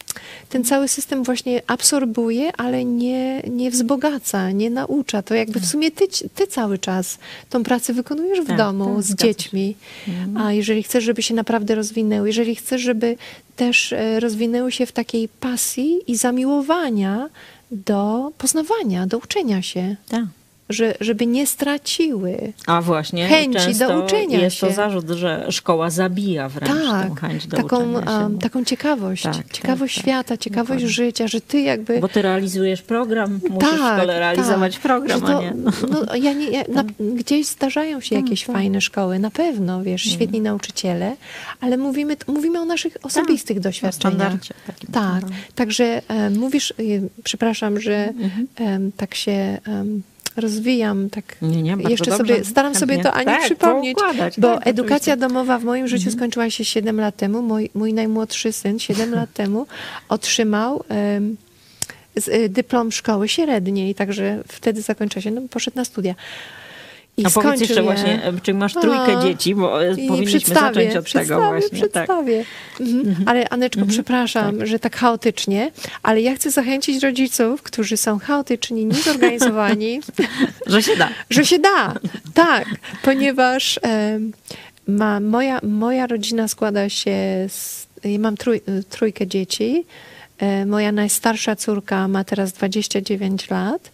[0.48, 5.22] ten cały system właśnie absorbuje, ale nie, nie wzbogaca, nie naucza.
[5.22, 6.04] To jakby w sumie ty,
[6.34, 7.18] ty cały czas
[7.50, 9.34] tą pracę wykonujesz w Tak, domu tak, z zgadza się.
[9.34, 9.76] dziećmi.
[10.38, 13.16] A jeżeli chcesz, żeby się naprawdę rozwinęły, jeżeli chcesz, żeby
[13.56, 17.28] też e, rozwinęły się w takiej pasji i zamiłowania
[17.70, 20.24] do poznawania, do uczenia się Tak.
[20.68, 22.52] Że, żeby nie straciły.
[22.66, 24.74] A właśnie, Chęci do uczenia jest to się.
[24.74, 28.22] zarzut, że szkoła zabija wręcz Tak, tą chęć do taką, uczenia się.
[28.22, 30.88] um, taką ciekawość, Tak, ciekawość tak, świata, tak, ciekawość dokładnie.
[30.88, 32.00] życia, że ty jakby...
[32.00, 35.52] Bo ty realizujesz program, musisz w szkole realizować tak, program, że to, a nie...
[35.54, 35.70] No.
[35.90, 38.56] No, ja nie ja, na, gdzieś zdarzają się jakieś tak.
[38.56, 41.16] fajne szkoły, na pewno, wiesz, świetni nauczyciele,
[41.60, 44.32] ale mówimy, mówimy o naszych osobistych doświadczeniach.
[44.66, 44.92] takim.
[44.92, 45.32] Tak, Mhm.
[45.54, 46.74] także e, mówisz, e,
[47.24, 48.12] przepraszam, że
[48.56, 49.58] em, tak się
[50.36, 53.10] rozwijam, tak Nie, nie, jeszcze dobrze, sobie, staram sobie chętnie.
[53.10, 55.12] to Ani Tak, przypomnieć, poukładać, bo tak, edukacja oczywiście.
[55.12, 55.32] Mhm.
[55.32, 57.42] domowa w moim życiu skończyła się 7 lat temu.
[57.42, 59.66] Mój, mój najmłodszy syn 7 lat temu
[60.08, 61.36] otrzymał em,
[62.16, 66.14] z, y, dyplom szkoły średniej, także wtedy zakończyła się, no poszedł na studia.
[67.16, 67.82] I A powiedz jeszcze je.
[67.82, 71.80] właśnie, czy masz trójkę A, dzieci, bo e, powinniśmy zacząć od tego właśnie.
[71.88, 71.90] Tak.
[71.90, 72.44] Przedstawię.
[72.80, 73.16] Mhm.
[73.26, 75.70] Ale Aneczko, przepraszam, że tak chaotycznie,
[76.02, 80.00] ale ja chcę zachęcić rodziców, którzy są chaotyczni, niezorganizowani,
[80.66, 81.08] Że się da.
[81.30, 81.94] że się da.
[82.34, 82.64] Tak,
[83.02, 84.32] ponieważ em,
[84.88, 87.16] ma, moja, moja rodzina składa się
[87.48, 87.86] z.
[88.04, 89.84] Ja mam trój, trójkę dzieci.
[90.38, 93.90] E, Moja najstarsza córka ma teraz 29 lat.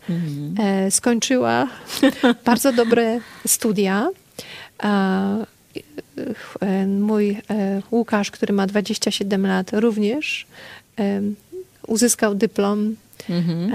[0.59, 1.69] E, Skończyła
[2.47, 4.09] bardzo dobre studia.
[4.83, 5.45] E,
[6.87, 7.37] Mój
[7.91, 10.47] Łukasz, który ma 27 lat, również
[11.87, 12.97] uzyskał dyplom
[13.29, 13.71] Mhm.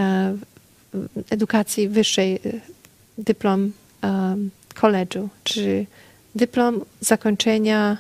[1.30, 2.40] edukacji wyższej,
[3.18, 3.72] dyplom
[4.76, 5.86] college'u, czy
[6.36, 7.98] dyplom zakończenia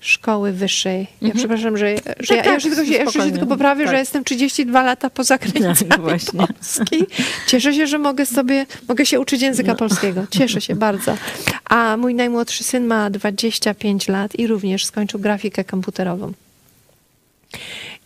[0.00, 0.98] szkoły wyższej.
[1.00, 1.38] Ja Mhm.
[1.38, 3.94] przepraszam, że, że Tak, ja, ja, tak, tylko, się- ja się tylko poprawię, Tak.
[3.94, 6.46] że jestem 32 lata poza granicami Tak, właśnie.
[6.46, 7.04] Polski.
[7.46, 9.78] Cieszę się, że mogę sobie, mogę się uczyć języka No.
[9.78, 10.26] polskiego.
[10.30, 11.16] Cieszę się bardzo.
[11.64, 16.32] A mój najmłodszy syn ma 25 lat i również skończył grafikę komputerową.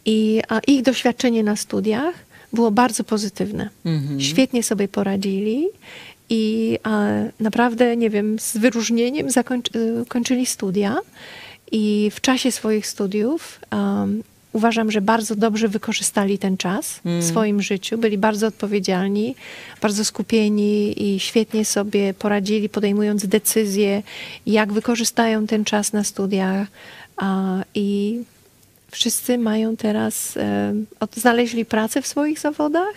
[0.05, 2.15] I ich doświadczenie na studiach
[2.53, 3.69] było bardzo pozytywne.
[3.85, 4.21] Mhm.
[4.21, 5.67] Świetnie sobie poradzili
[6.31, 6.79] i
[7.41, 9.77] naprawdę, nie wiem, z wyróżnieniem zakońc-
[10.43, 10.97] y, studia
[11.73, 17.63] i w czasie swoich studiów um, uważam, że bardzo dobrze wykorzystali ten czas w swoim
[17.63, 19.35] życiu, byli bardzo odpowiedzialni,
[19.83, 24.03] bardzo skupieni i świetnie sobie poradzili, podejmując decyzje,
[24.47, 26.69] jak wykorzystają ten czas na studiach.
[27.75, 28.19] I
[28.91, 30.39] wszyscy mają teraz,
[31.17, 32.95] znaleźli pracę w swoich zawodach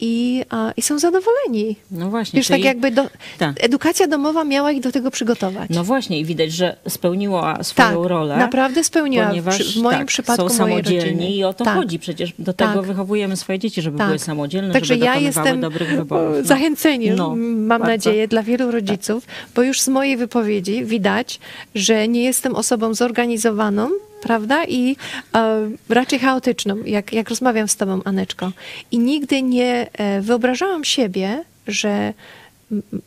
[0.00, 1.76] i, a, i są zadowoleni.
[1.90, 2.36] No właśnie.
[2.36, 3.02] Wiesz, tak czyli- jakby do,
[3.38, 3.64] Tak.
[3.64, 5.70] edukacja domowa miała ich do tego przygotować.
[5.74, 8.36] No właśnie i widać, że spełniła swoją tak, rolę.
[8.36, 11.74] naprawdę spełniła Ponieważ w, w moim tak, przypadku są samodzielni i o to tak.
[11.74, 11.98] chodzi.
[11.98, 12.82] Przecież do tego Tak.
[12.86, 14.06] wychowujemy swoje dzieci, żeby Tak.
[14.06, 16.36] były samodzielne, Także żeby ja jestem dobrych wyborów.
[16.36, 16.44] No.
[16.44, 17.86] zachęceniem, No, mam bardzo.
[17.86, 21.40] nadzieję, dla wielu rodziców, bo już z mojej wypowiedzi widać,
[21.74, 23.88] że nie jestem osobą zorganizowaną,
[24.22, 24.64] prawda?
[24.64, 24.96] I
[25.34, 28.52] e, raczej chaotyczną, jak, jak rozmawiam z tobą, Aneczko.
[28.90, 32.14] I nigdy nie e, wyobrażałam siebie, że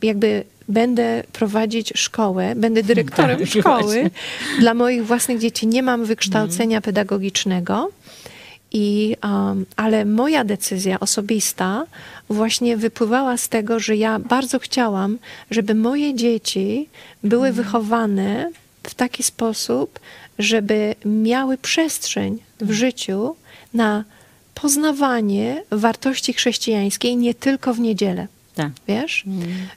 [0.02, 4.10] jakby będę prowadzić szkołę, będę dyrektorem Tak, szkoły właśnie.
[4.60, 5.66] dla moich własnych dzieci.
[5.66, 7.90] Nie mam wykształcenia pedagogicznego.
[8.72, 11.86] I, um, ale moja decyzja osobista
[12.30, 15.18] właśnie wypływała z tego, że ja bardzo chciałam,
[15.50, 16.88] żeby moje dzieci
[17.24, 18.50] były wychowane
[18.82, 19.98] w taki sposób,
[20.38, 23.36] żeby miały przestrzeń w życiu
[23.74, 24.04] na
[24.54, 28.26] poznawanie wartości chrześcijańskiej nie tylko w niedzielę.
[28.54, 29.24] Tak, Wiesz?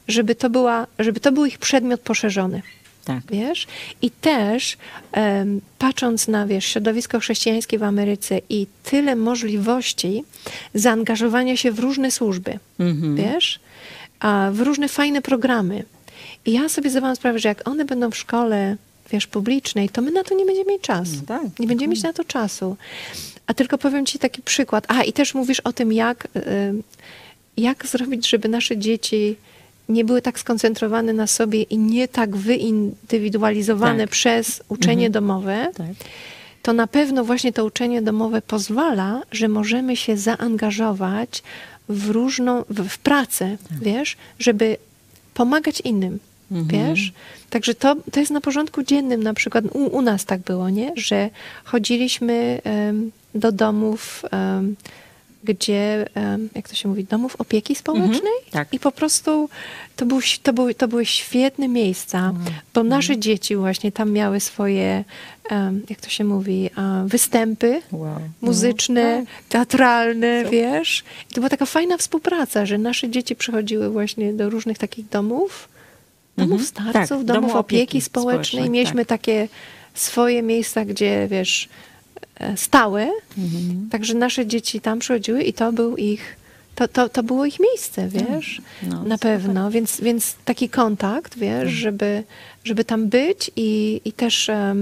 [0.08, 2.62] Żeby, to była, żeby to był ich przedmiot poszerzony
[3.08, 3.24] tak.
[3.32, 3.68] wiesz?
[4.02, 4.78] I też
[5.12, 10.24] em, patrząc na, wiesz, środowisko chrześcijańskie w Ameryce i tyle możliwości
[10.74, 13.16] zaangażowania się w różne służby, Mhm.
[13.16, 13.60] wiesz?
[14.20, 15.84] A w różne fajne programy.
[16.46, 18.78] I ja sobie zdawałam sprawę, że jak one będą w szkole,
[19.12, 21.16] wiesz, publicznej, to my na to nie będziemy mieć czasu.
[21.16, 22.78] No tak, nie będziemy mieć na to czasu.
[23.48, 24.86] A tylko powiem ci taki przykład.
[24.88, 26.40] A, i też mówisz o tym, jak, y,
[27.58, 29.36] jak zrobić, żeby nasze dzieci
[29.90, 34.10] nie były tak skoncentrowane na sobie i nie tak wyindywidualizowane Tak.
[34.10, 35.88] przez uczenie domowe, tak.
[36.62, 41.44] to na pewno właśnie to uczenie domowe pozwala, że możemy się zaangażować
[41.90, 44.78] w różną, w, w pracę, wiesz, żeby
[45.34, 46.20] pomagać innym,
[46.52, 47.12] wiesz.
[47.50, 50.92] Także to, to jest na porządku dziennym, na przykład u, u nas tak było, nie?
[50.96, 51.30] Że
[51.64, 54.76] chodziliśmy em, do domów, em,
[55.44, 58.74] gdzie, em, jak to się mówi, domów opieki społecznej tak.
[58.74, 59.50] i po prostu
[59.96, 62.34] to, był, to, były, to były świetne miejsca,
[62.74, 65.04] bo nasze dzieci właśnie tam miały swoje,
[65.90, 66.70] jak to się mówi,
[67.06, 68.20] występy Wow.
[68.42, 69.44] muzyczne, tak.
[69.50, 71.04] teatralne, wiesz.
[71.32, 75.70] I to była taka fajna współpraca, że nasze dzieci przychodziły właśnie do różnych takich domów,
[76.38, 76.68] domów Mhm.
[76.68, 78.44] starców, Tak, domów opieki, opieki społecznej.
[78.46, 79.20] społecznej, Mieliśmy tak.
[79.20, 79.48] takie
[79.94, 81.70] swoje miejsca, gdzie, wiesz,
[82.40, 83.10] e, stałe.
[83.38, 83.88] Mhm.
[83.92, 86.36] Także nasze dzieci tam przychodziły i to był ich,
[86.76, 89.72] to, to, to było ich miejsce, wiesz, No, na pewno.
[89.72, 92.24] Więc, więc taki kontakt, wiesz, żeby,
[92.64, 94.76] żeby tam być i, i też e,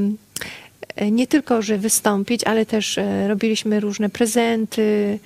[1.11, 5.19] nie tylko, że wystąpić, ale też e, robiliśmy różne prezenty.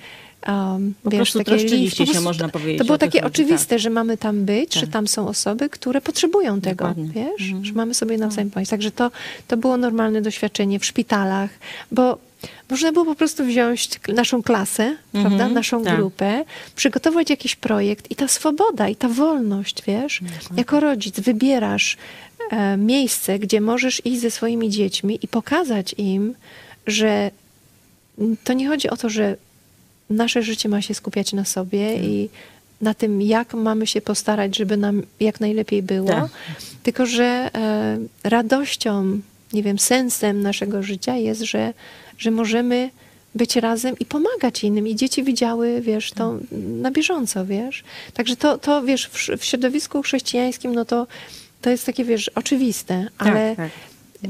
[0.48, 3.78] Um, Po wiesz, prostu takie troszczyliście list- się, można powiedzieć, To było takie chodzi, oczywiste,
[3.78, 4.90] że mamy tam być, że Tak.
[4.90, 7.08] tam są osoby, które potrzebują tego, Dokładnie.
[7.14, 7.64] wiesz, Mhm.
[7.64, 8.68] że mamy sobie nawzajem pomóc.
[8.68, 9.10] Także to,
[9.48, 11.50] to było normalne doświadczenie w szpitalach,
[11.92, 12.18] bo
[12.70, 15.96] można było po prostu wziąć naszą klasę, prawda, naszą tak.
[15.96, 16.44] grupę,
[16.76, 20.20] przygotować jakiś projekt i ta swoboda, i ta wolność, wiesz,
[20.56, 21.96] jako rodzic wybierasz
[22.50, 26.34] e, miejsce, gdzie możesz iść ze swoimi dziećmi i pokazać im,
[26.86, 27.30] że
[28.18, 29.36] mm, to nie chodzi o to, że
[30.10, 32.28] nasze życie ma się skupiać na sobie i
[32.80, 36.28] na tym, jak mamy się postarać, żeby nam jak najlepiej było, Tak.
[36.82, 39.20] tylko że e, radością,
[39.52, 41.72] nie wiem, sensem naszego życia jest, że,
[42.18, 42.90] że możemy
[43.34, 44.88] być razem i pomagać innym.
[44.88, 47.84] I dzieci widziały, wiesz, to na bieżąco, wiesz.
[48.14, 51.06] Także to, to wiesz, w, w środowisku chrześcijańskim, no to,
[51.60, 53.70] to jest takie, wiesz, oczywiste, ale tak.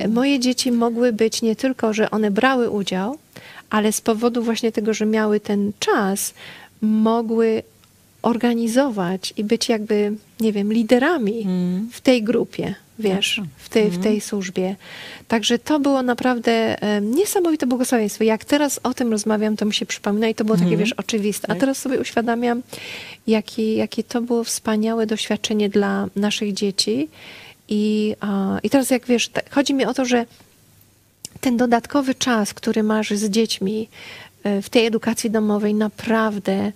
[0.09, 3.19] moje dzieci mogły być nie tylko, że one brały udział,
[3.71, 6.35] ale z powodu właśnie tego, że miały ten czas,
[6.83, 7.63] mogły
[8.23, 11.89] organizować i być jakby, nie wiem, liderami Mm.
[11.93, 13.53] w tej grupie, wiesz, Jasne.
[13.57, 14.77] w tej, w tej służbie.
[15.29, 18.25] Także to było naprawdę niesamowite błogosławieństwo.
[18.25, 21.45] Jak teraz o tym rozmawiam, to mi się przypomina i to było takie, wiesz, oczywiste.
[21.49, 21.61] A Tak.
[21.61, 22.63] teraz sobie uświadamiam,
[23.27, 27.09] jaki, jakie to było wspaniałe doświadczenie dla naszych dzieci.
[27.69, 30.27] I, a, i teraz jak wiesz, tak, chodzi mi o to, że
[31.41, 33.89] ten dodatkowy czas, który masz z dziećmi
[34.45, 36.73] e, w tej edukacji domowej, naprawdę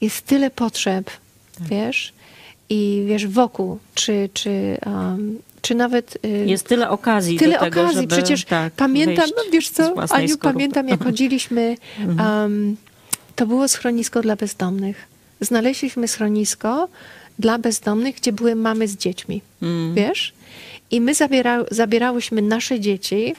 [0.00, 1.10] jest tyle potrzeb,
[1.60, 2.12] wiesz,
[2.68, 6.18] i wiesz, wokół, czy, czy, um, czy nawet.
[6.24, 10.28] y, Jest tyle okazji Tyle tego, okazji, żeby, przecież tak, pamiętam, no wiesz co, Aniu,
[10.28, 10.38] skorupy.
[10.38, 11.76] pamiętam jak chodziliśmy,
[12.18, 12.76] um,
[13.36, 15.04] to było schronisko dla bezdomnych.
[15.40, 16.88] Znaleźliśmy schronisko
[17.38, 19.94] dla bezdomnych, gdzie były mamy z dziećmi, Mm.
[19.94, 20.32] wiesz?
[20.90, 23.34] I my zabiera, zabierałyśmy nasze dzieci,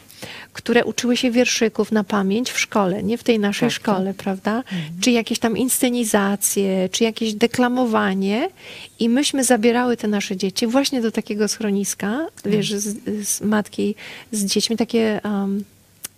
[0.53, 4.63] które uczyły się wierszyków na pamięć w szkole, nie w tej naszej Tak, szkole, prawda?
[5.01, 8.49] Czy jakieś tam inscenizacje, czy jakieś deklamowanie.
[8.99, 13.95] I myśmy zabierały te nasze dzieci właśnie do takiego schroniska, wiesz, z, z matki
[14.31, 15.21] z dziećmi, takie...
[15.23, 15.63] Um,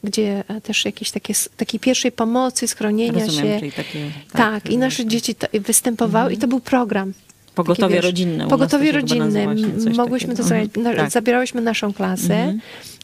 [0.04, 3.60] gdzie e, też jakieś takie, takiej pierwszej pomocy, schronienia Rozumiem, się.
[3.60, 7.14] czyli takie, Tak, i nasze dzieci to, występowały i to był program.
[7.56, 8.48] Pogotowie Takie, wiesz, rodzinne.
[8.48, 9.56] Pogotowie rodzinne.
[9.98, 10.50] Mogłyśmy to takiego.
[10.50, 10.78] zrobić.
[10.78, 10.98] Mhm.
[10.98, 11.12] Tak.
[11.12, 12.36] Zabierałyśmy naszą klasę.
[12.36, 12.60] Mhm.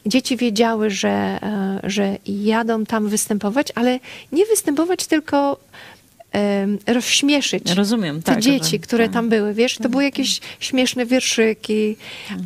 [0.06, 4.00] Dzieci wiedziały, że, e, że jadą tam występować, ale
[4.32, 5.58] nie występować, tylko
[6.86, 8.40] rozśmieszyć Rozumiem, te tak.
[8.40, 9.12] dzieci, które tak.
[9.12, 11.96] tam były, wiesz, to były jakieś śmieszne wierszyki,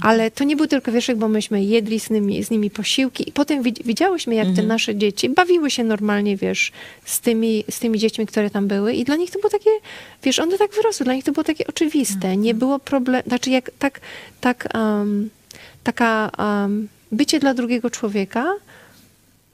[0.01, 3.33] ale to nie był tylko wierszyk, bo myśmy jedli z nimi, z nimi posiłki i
[3.33, 6.73] potem wid- widziałyśmy, jak te nasze dzieci bawiły się normalnie, wiesz,
[7.05, 9.71] z tymi, z tymi dziećmi, które tam były i dla nich to było takie,
[10.23, 13.71] wiesz, one tak wyrosły, dla nich to było takie oczywiste, nie było problemu, znaczy jak
[13.79, 14.01] tak,
[14.41, 15.31] tak, um,
[15.85, 18.53] taka um, bycie dla drugiego człowieka,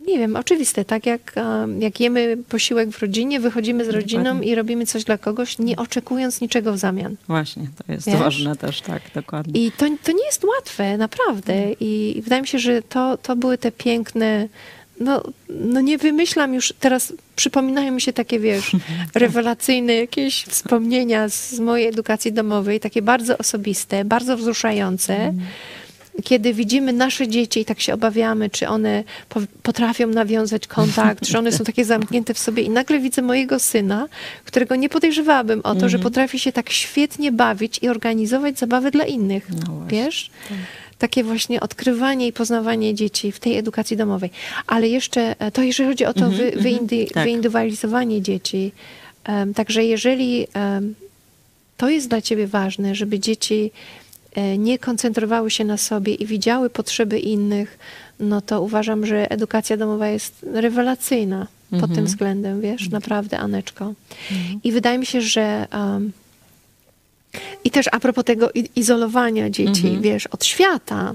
[0.06, 1.34] nie wiem, oczywiste, tak jak,
[1.78, 4.48] jak jemy posiłek w rodzinie, wychodzimy z rodziną Dokładnie.
[4.48, 7.16] i robimy coś dla kogoś, nie oczekując niczego w zamian.
[7.28, 8.18] Właśnie, to jest Wiesz?
[8.18, 9.66] ważne też, tak, dokładnie.
[9.66, 11.72] I to, to nie jest łatwe, naprawdę.
[11.80, 14.48] I wydaje mi się, że to, to były te piękne.
[15.00, 18.72] No, no nie wymyślam już, teraz przypominają mi się takie, wiesz,
[19.14, 25.34] rewelacyjne jakieś wspomnienia z, z mojej edukacji domowej, takie bardzo osobiste, bardzo wzruszające.
[26.24, 31.38] Kiedy widzimy nasze dzieci i tak się obawiamy, czy one po, potrafią nawiązać kontakt, czy
[31.38, 34.08] one są takie zamknięte w sobie i nagle widzę mojego syna,
[34.44, 39.04] którego nie podejrzewałabym o to, że potrafi się tak świetnie bawić i organizować zabawy dla
[39.04, 39.48] innych.
[39.66, 39.86] No.
[39.88, 40.30] Wiesz?
[40.98, 44.30] Takie właśnie odkrywanie i poznawanie dzieci w tej edukacji domowej.
[44.66, 47.24] Ale jeszcze e, to, jeżeli chodzi o to wy, wyindy, tak.
[47.24, 48.72] wyindywidualizowanie dzieci.
[49.24, 50.94] em, Także jeżeli em,
[51.76, 53.70] to jest dla ciebie ważne, żeby dzieci
[54.58, 57.78] nie koncentrowały się na sobie i widziały potrzeby innych,
[58.20, 61.46] no to uważam, że edukacja domowa jest rewelacyjna
[61.80, 63.94] pod tym względem, wiesz, naprawdę, Aneczko.
[64.64, 66.12] I wydaje mi się, że um,
[67.64, 71.14] i też a propos tego izolowania dzieci, wiesz, od świata,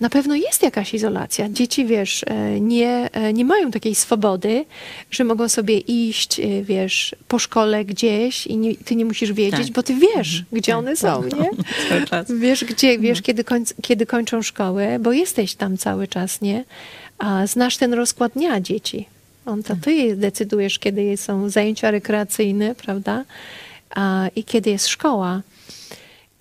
[0.00, 1.48] na pewno jest jakaś izolacja.
[1.48, 4.64] Dzieci, wiesz, e, nie, e, nie mają takiej swobody,
[5.10, 9.66] że mogą sobie iść, e, wiesz, po szkole gdzieś i nie, ty nie musisz wiedzieć,
[9.66, 9.72] Tak.
[9.72, 11.50] bo ty wiesz, gdzie one są, nie?
[11.88, 12.32] Cały czas.
[12.32, 16.64] Wiesz, gdzie, wiesz, kiedy, końc, kiedy kończą szkołę, bo jesteś tam cały czas, nie?
[17.18, 19.06] A znasz ten rozkład dnia dzieci.
[19.46, 23.24] On to ty decydujesz, kiedy są zajęcia rekreacyjne, prawda?
[23.90, 25.42] A, I kiedy jest szkoła.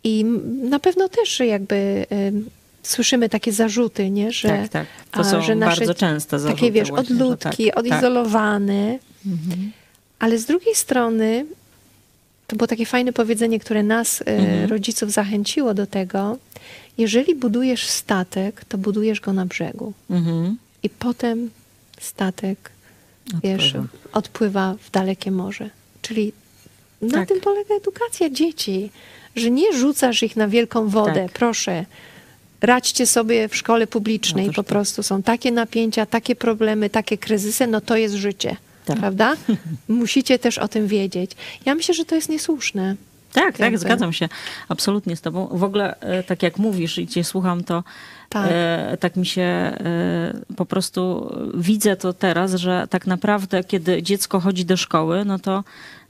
[0.04, 0.24] I
[0.70, 2.50] na pewno też jakby ym,
[2.84, 4.32] słyszymy takie zarzuty, nie?
[4.32, 4.88] Że, Tak, tak.
[5.12, 7.78] To a, są że nasze bardzo częste zarzuty Takie, wiesz, właśnie, że odludki, tak, tak.
[7.80, 9.00] odizolowane.
[10.20, 11.46] Ale z drugiej strony,
[12.48, 14.70] to było takie fajne powiedzenie, które nas, e, Mhm.
[14.70, 16.38] rodziców, zachęciło do tego.
[16.98, 19.94] Jeżeli budujesz statek, to budujesz go na brzegu.
[20.10, 20.58] Mhm.
[20.84, 21.50] I potem
[22.00, 22.72] statek,
[23.44, 23.88] wiesz, Odpływa.
[24.14, 25.70] odpływa w dalekie morze.
[26.02, 26.32] Czyli
[27.02, 27.28] na Tak.
[27.28, 28.92] tym polega edukacja dzieci,
[29.36, 31.32] że nie rzucasz ich na wielką wodę, Tak.
[31.32, 31.86] proszę.
[32.62, 34.70] Radźcie sobie w szkole publicznej, No po tak.
[34.70, 38.98] prostu są takie napięcia, takie problemy, takie kryzysy, no to jest życie, Tak.
[39.00, 39.36] prawda?
[39.88, 41.32] Musicie też o tym wiedzieć.
[41.66, 42.96] Ja myślę, że to jest niesłuszne.
[43.34, 43.78] Tak, tak, Jakby.
[43.78, 44.30] zgadzam się
[44.70, 45.48] absolutnie z tobą.
[45.52, 47.84] W ogóle, e, tak jak mówisz i cię słucham, to
[48.30, 48.48] Tak.
[48.52, 49.74] e, tak mi się e,
[50.56, 55.64] po prostu widzę to teraz, że tak naprawdę, kiedy dziecko chodzi do szkoły, no to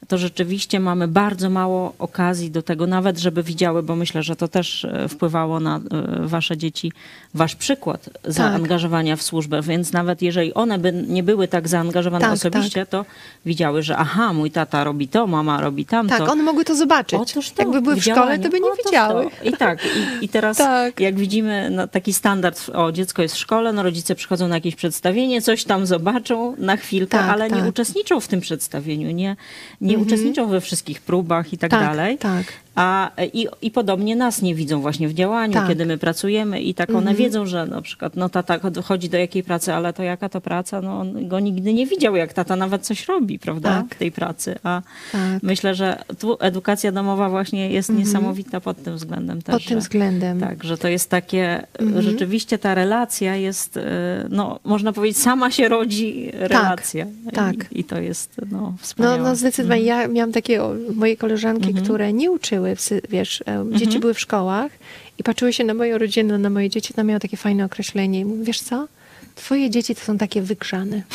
[0.09, 4.47] to rzeczywiście mamy bardzo mało okazji do tego, nawet żeby widziały, bo myślę, że to
[4.47, 5.81] też e, wpływało na e,
[6.27, 6.91] wasze dzieci,
[7.33, 12.33] wasz przykład zaangażowania w służbę, więc nawet jeżeli one by nie były tak zaangażowane Tak,
[12.33, 13.05] osobiście, to
[13.45, 16.17] widziały, że aha, mój tata robi to, mama robi tamto.
[16.17, 17.19] Tak, one mogły to zobaczyć.
[17.19, 19.23] Otóż to, Jakby były w szkole, to by nie widziały.
[19.23, 19.49] To.
[19.49, 20.99] I tak, i, i teraz Tak.
[20.99, 24.75] jak widzimy no, taki standard, o dziecko jest w szkole, no rodzice przychodzą na jakieś
[24.75, 27.69] przedstawienie, coś tam zobaczą na chwilkę, Tak, ale nie tak.
[27.69, 29.35] uczestniczą w tym przedstawieniu, nie,
[29.81, 32.17] nie uczestniczą we wszystkich próbach i tak, Tak, dalej.
[32.17, 32.45] tak.
[32.81, 35.67] A, i, I podobnie nas nie widzą właśnie w działaniu, Tak.
[35.67, 39.43] kiedy my pracujemy i tak one wiedzą, że na przykład no tata chodzi do jakiej
[39.43, 42.81] pracy, ale to jaka to praca, no on go nigdy nie widział, jak tata nawet
[42.81, 43.95] coś robi, prawda, Tak.
[43.95, 44.55] w tej pracy.
[44.63, 45.19] A Tak.
[45.43, 49.55] myślę, że tu edukacja domowa właśnie jest niesamowita pod tym względem też.
[49.55, 50.39] Pod tym że, względem.
[50.39, 51.63] Tak, że to jest takie,
[51.99, 53.81] rzeczywiście ta relacja jest, y,
[54.29, 57.05] no można powiedzieć, sama się rodzi relacja.
[57.33, 57.55] tak.
[57.71, 59.17] I, I to jest no, No, wspaniałe.
[59.17, 59.81] no zdecydowanie.
[59.81, 60.61] Ja miałam takie
[60.95, 64.71] moje koleżanki, które nie uczyły, w sy- wiesz, e, dzieci były w szkołach
[65.19, 68.19] i patrzyły się na moją rodzinę, na moje dzieci, to miało takie fajne określenie.
[68.19, 68.87] I mówię, wiesz co?
[69.35, 71.01] Twoje dzieci to są takie wygrzane.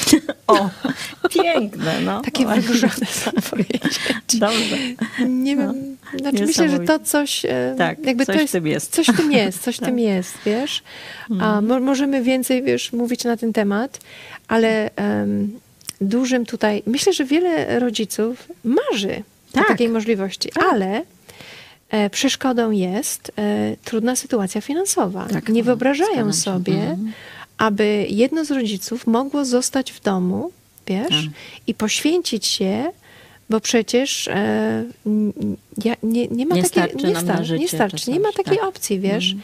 [0.46, 0.70] O,
[1.30, 2.20] piękne, no.
[2.20, 2.62] Takie Ładnie.
[2.62, 4.38] wygrzane są twoje dzieci.
[4.38, 4.76] Dobrze.
[5.28, 7.42] Nie wiem, znaczy myślę, że to coś,
[7.78, 8.92] Tak, jakby coś to jest, w tym jest.
[8.94, 10.82] coś w tym jest, coś w tym jest, wiesz.
[11.40, 14.00] A mo- możemy więcej, wiesz, mówić na ten temat,
[14.48, 15.60] ale em,
[16.00, 19.68] dużym tutaj, myślę, że wiele rodziców marzy o Tak.
[19.68, 21.02] takiej możliwości, ale e,
[22.10, 25.26] przeszkodą jest e, trudna sytuacja finansowa.
[25.32, 27.12] Tak, Nie no, wyobrażają sobie, Mhm.
[27.58, 30.50] aby jedno z rodziców mogło zostać w domu,
[30.86, 31.18] wiesz, Tak.
[31.66, 32.84] i poświęcić się,
[33.50, 34.84] bo przecież e,
[35.84, 38.32] ja, nie, nie ma Nie takiej, starczy nie, star- życie nie starczy, czy nie ma
[38.32, 38.66] takiej tak.
[38.68, 39.34] opcji, wiesz.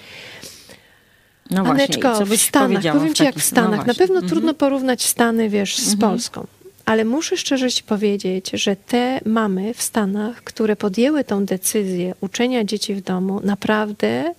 [1.51, 4.07] No właśnie, Aneczko, co w Stanach, powiem ci jak w takich- Stanach, no na właśnie.
[4.07, 6.47] pewno trudno porównać Stany, wiesz, z Polską.
[6.91, 12.65] Ale muszę szczerze ci powiedzieć, że te mamy w Stanach, które podjęły tą decyzję uczenia
[12.65, 14.35] dzieci w domu, naprawdę,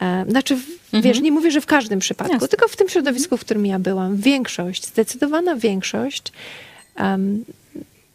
[0.00, 2.48] e, znaczy, w- wiesz, nie mówię, że w każdym przypadku, Jasne.
[2.48, 6.32] tylko w tym środowisku, w którym ja byłam, większość, zdecydowana większość
[6.96, 7.44] em,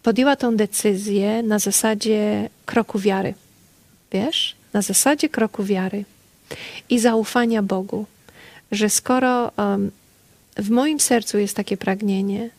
[0.04, 3.34] podjęła tą decyzję na zasadzie kroku wiary.
[4.12, 4.56] Wiesz?
[4.74, 6.06] Na zasadzie kroku wiary
[6.90, 8.06] i zaufania Bogu,
[8.72, 9.92] że skoro em,
[10.58, 12.50] w moim sercu jest takie pragnienie,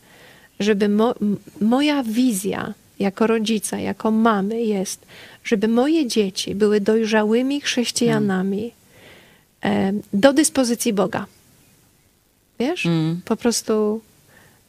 [0.59, 1.15] żeby mo,
[1.61, 5.05] moja wizja jako rodzica, jako mamy jest,
[5.43, 8.71] żeby moje dzieci były dojrzałymi chrześcijanami
[9.61, 11.25] em, do dyspozycji Boga.
[12.59, 12.85] Wiesz?
[12.85, 13.21] Mm.
[13.25, 14.01] Po prostu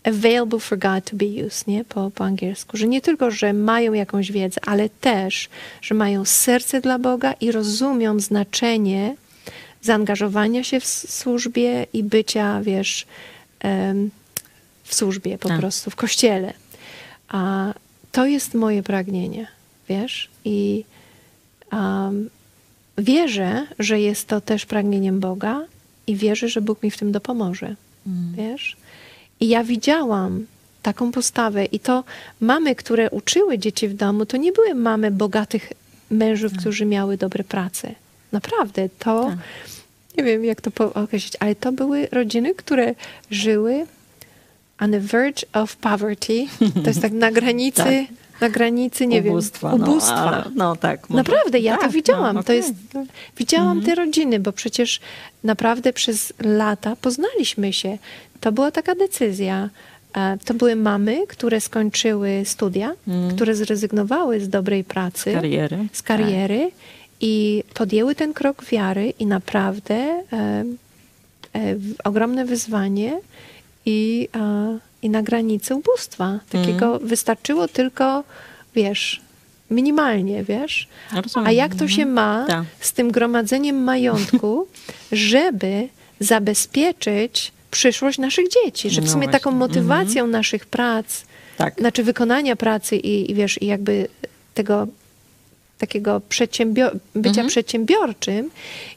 [0.05, 1.85] available for God to be used, nie?
[1.85, 2.77] Po, po angielsku.
[2.77, 5.49] Że nie tylko, że mają jakąś wiedzę, ale też,
[5.83, 9.17] że mają serce dla Boga i rozumią znaczenie
[9.83, 13.07] zaangażowania się w służbie i bycia, wiesz,
[13.61, 14.11] em,
[14.85, 15.61] w służbie po Tak.
[15.61, 16.53] prostu, w kościele.
[17.29, 17.73] A
[18.13, 19.47] to jest moje pragnienie,
[19.89, 20.29] wiesz?
[20.45, 20.85] I
[21.73, 22.31] um,
[22.99, 25.65] wierzę, że jest to też pragnieniem Boga
[26.07, 27.75] i wierzę, że Bóg mi w tym dopomoże,
[28.37, 28.77] wiesz?
[29.41, 30.47] I ja widziałam
[30.83, 32.05] taką postawę i to
[32.41, 35.73] mamy, które uczyły dzieci w domu, to nie były mamy bogatych
[36.11, 37.95] mężów, którzy miały dobre prace.
[38.33, 39.39] Naprawdę, to Tak.
[40.19, 42.95] nie wiem, jak to określić, ale to były rodziny, które
[43.31, 43.87] żyły
[44.81, 46.47] on the verge of poverty.
[46.83, 47.83] To jest tak na granicy,
[48.33, 48.41] Tak.
[48.41, 50.15] na granicy, nie ubóstwa, wiem, No, ubóstwa.
[50.15, 51.11] ale, no tak.
[51.11, 52.35] może- Naprawdę, ja to tak, widziałam.
[52.37, 53.05] No, to okej, jest, tak.
[53.37, 55.01] widziałam te rodziny, bo przecież
[55.45, 57.99] naprawdę przez lata poznaliśmy się.
[58.41, 59.69] To była taka decyzja.
[60.17, 62.93] E, To były mamy, które skończyły studia,
[63.35, 65.79] które zrezygnowały z dobrej pracy, Z kariery.
[65.93, 66.71] z kariery
[67.21, 70.65] i podjęły ten krok wiary i naprawdę e, e,
[72.05, 73.19] ogromne wyzwanie
[73.87, 76.41] i, e, i na granicy ubóstwa.
[76.51, 78.25] Takiego wystarczyło tylko,
[78.75, 79.21] wiesz,
[79.71, 80.89] minimalnie, wiesz.
[81.13, 81.47] Rozumiem.
[81.49, 82.65] A jak to się ma Tak.
[82.81, 84.67] z tym gromadzeniem majątku,
[85.13, 85.89] żeby
[86.21, 89.59] zabezpieczyć przyszłość naszych dzieci, że w No sumie taką właśnie.
[89.59, 91.23] motywacją naszych prac,
[91.57, 91.75] Tak.
[91.81, 94.09] znaczy wykonania pracy i, i wiesz, i jakby
[94.55, 94.87] tego
[95.79, 97.49] takiego przedsiębior- bycia Mhm.
[97.49, 98.51] przedsiębiorczym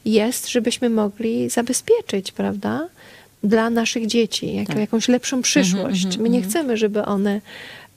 [0.04, 2.88] jest, żebyśmy mogli zabezpieczyć, prawda,
[3.42, 4.78] dla naszych dzieci jak, Tak.
[4.78, 6.04] jakąś lepszą przyszłość.
[6.04, 6.50] mhm, My nie mhm.
[6.50, 7.40] chcemy, żeby one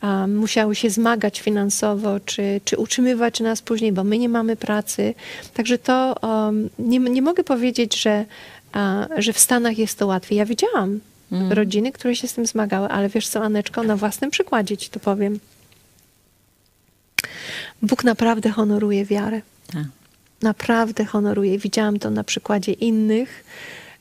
[0.01, 5.13] a, musiały się zmagać finansowo, czy, czy utrzymywać nas później, bo my nie mamy pracy.
[5.53, 8.25] Także to um, nie, nie mogę powiedzieć, że,
[8.71, 10.37] a, że w Stanach jest to łatwiej.
[10.37, 10.99] Ja widziałam
[11.31, 11.51] Mhm.
[11.51, 14.99] rodziny, które się z tym zmagały, ale wiesz co, Aneczko, na własnym przykładzie ci to
[14.99, 15.39] powiem.
[17.81, 19.41] Bóg naprawdę honoruje wiarę.
[19.73, 19.83] Tak.
[20.41, 21.57] Naprawdę honoruje.
[21.57, 23.43] Widziałam to na przykładzie innych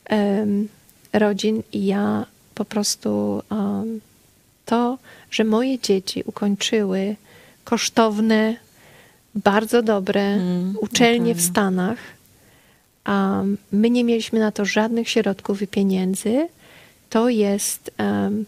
[0.05, 0.67] em,
[1.13, 4.01] rodzin i ja po prostu em,
[4.65, 4.97] to,
[5.31, 7.15] że moje dzieci ukończyły
[7.63, 8.55] kosztowne,
[9.35, 11.41] bardzo dobre Mm, uczelnie w.
[11.41, 11.97] Stanach.
[13.03, 16.47] A my nie mieliśmy na to żadnych środków i pieniędzy.
[17.09, 18.45] To jest em,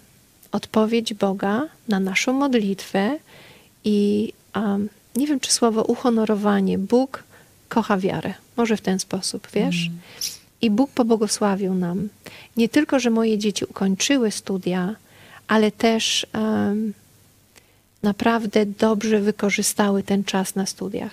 [0.52, 3.18] odpowiedź Boga na naszą modlitwę
[3.84, 4.34] i
[5.16, 6.78] nie wiem, czy słowo uhonorowanie.
[6.78, 7.24] Bóg
[7.70, 8.34] kocha wiarę.
[8.58, 9.90] Może w ten sposób, wiesz?
[10.64, 12.10] I Bóg pobłogosławił nam.
[12.58, 14.96] Nie tylko, że moje dzieci ukończyły studia,
[15.48, 16.94] ale też em,
[18.04, 21.12] naprawdę dobrze wykorzystały ten czas na studiach.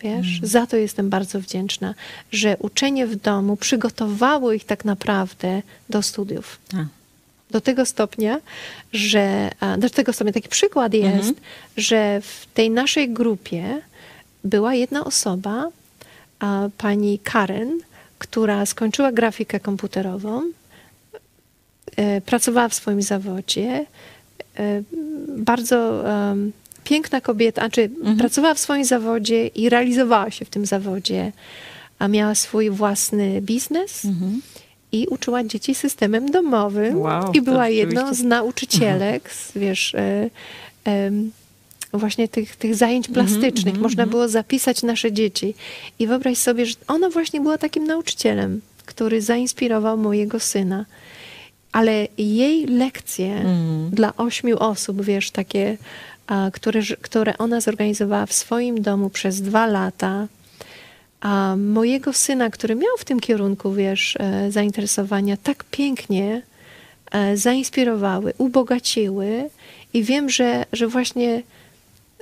[0.00, 1.94] Wiesz, za to jestem bardzo wdzięczna,
[2.32, 6.58] że uczenie w domu przygotowało ich tak naprawdę do studiów.
[6.68, 6.86] Tak.
[7.50, 8.40] Do tego stopnia,
[8.92, 11.34] że a, do tego stopnia taki przykład jest,
[11.76, 13.80] że w tej naszej grupie
[14.44, 15.68] była jedna osoba,
[16.40, 17.80] a, pani Karen,
[18.28, 20.42] która skończyła grafikę komputerową,
[21.96, 23.86] e, pracowała w swoim zawodzie.
[24.58, 24.82] e,
[25.36, 26.04] Bardzo
[26.84, 31.32] piękna kobieta, znaczy pracowała w swoim zawodzie i realizowała się w tym zawodzie,
[31.98, 34.40] a miała swój własny biznes Mhm.
[34.92, 36.98] i uczyła dzieci systemem domowym.
[37.00, 40.30] Wow, I była jedną z nauczycielek, z, wiesz, e,
[40.84, 41.30] em,
[41.98, 43.78] właśnie tych, tych zajęć Mhm, plastycznych.
[43.78, 45.54] Można było zapisać nasze dzieci.
[45.98, 50.84] I wyobraź sobie, że ona właśnie była takim nauczycielem, który zainspirował mojego syna.
[51.72, 53.90] Ale jej lekcje Mhm.
[53.90, 55.76] dla ośmiu osób, wiesz, takie,
[56.26, 60.26] a, które, które ona zorganizowała w swoim domu przez dwa lata,
[61.20, 66.42] a mojego syna, który miał w tym kierunku, wiesz, e, zainteresowania, tak pięknie
[67.10, 69.50] e, zainspirowały, ubogaciły
[69.94, 71.42] i wiem, że, że, właśnie,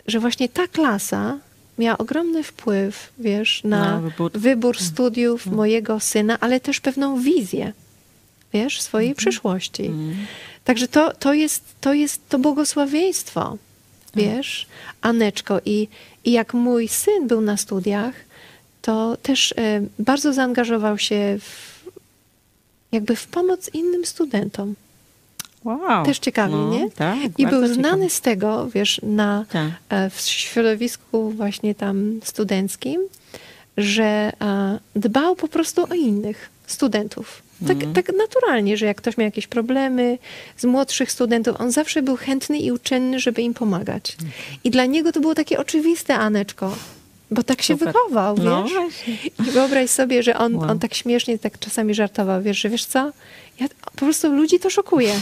[0.07, 1.38] że właśnie ta klasa
[1.78, 4.32] miała ogromny wpływ, wiesz, na, wybór.
[4.34, 7.72] wybór studiów mojego syna, ale też pewną wizję,
[8.53, 9.90] wiesz, swojej przyszłości.
[10.64, 13.59] Także to, to, jest, to jest to błogosławieństwo,
[14.14, 14.66] wiesz,
[15.01, 15.61] Aneczko.
[15.64, 15.88] I,
[16.24, 18.14] I jak mój syn był na studiach,
[18.82, 21.82] to też e, bardzo zaangażował się w,
[22.93, 24.74] jakby w pomoc innym studentom.
[25.64, 26.04] Wow.
[26.04, 26.90] Też ciekawie, No, nie?
[26.90, 27.68] Tak, I był ciekawe.
[27.74, 29.70] znany z tego, wiesz, na, Tak.
[29.88, 33.00] e, w środowisku właśnie tam studenckim,
[33.76, 37.42] że e, dbał po prostu o innych studentów.
[37.66, 37.94] Tak, Mhm.
[37.94, 40.18] tak naturalnie, że jak ktoś miał jakieś problemy
[40.56, 44.16] z młodszych studentów, on zawsze był chętny i uczynny, żeby im pomagać.
[44.64, 46.76] I dla niego to było takie oczywiste, Aneczko,
[47.32, 47.88] bo tak się Super.
[47.92, 48.44] wychował, wiesz?
[48.44, 49.14] No właśnie.
[49.48, 50.70] I wyobraź sobie, że on, Wow.
[50.70, 53.12] on tak śmiesznie tak czasami żartował, wiesz, że wiesz co,
[53.60, 55.12] ja po prostu ludzi to szokuje.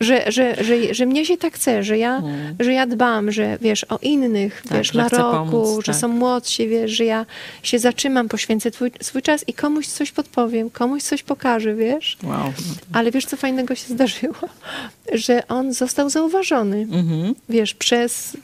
[0.00, 2.22] Że, że, że, że mnie się tak chce, że ja,
[2.60, 6.00] że ja dbam, że wiesz, o innych, Tak, wiesz, chcę roku, pomóc, że tak.
[6.00, 7.26] są młodsi, wiesz, że ja
[7.62, 12.16] się zatrzymam, poświęcę twój, swój czas i komuś coś podpowiem, komuś coś pokażę, wiesz.
[12.22, 12.38] Wow.
[12.38, 12.52] No
[12.92, 14.34] Ale wiesz, co fajnego się zdarzyło?
[15.12, 17.34] Że on został zauważony, Mhm.
[17.48, 18.36] wiesz, przez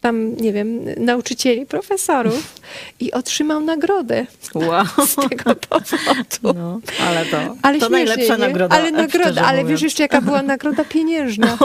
[0.00, 2.54] tam, nie wiem, nauczycieli, profesorów
[3.00, 4.84] i otrzymał nagrodę Wow.
[5.06, 6.58] z tego powodu.
[6.60, 8.40] No, ale to, Ale to śmiesznie, najlepsza nie?
[8.46, 8.76] nagroda.
[8.76, 11.58] Ale nagroda, szczerze ale wiesz jeszcze jaka była nagroda pieniężna.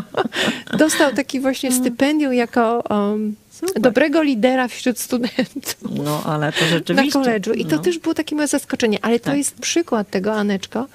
[0.78, 3.34] Dostał taki właśnie stypendium jako um,
[3.80, 7.12] dobrego lidera wśród studentów No, ale to na rzeczywiście.
[7.12, 7.52] koledżu.
[7.52, 7.82] I to no.
[7.82, 8.98] też było takie moje zaskoczenie.
[9.02, 9.36] Ale to Tak.
[9.36, 10.86] jest przykład tego, Aneczko,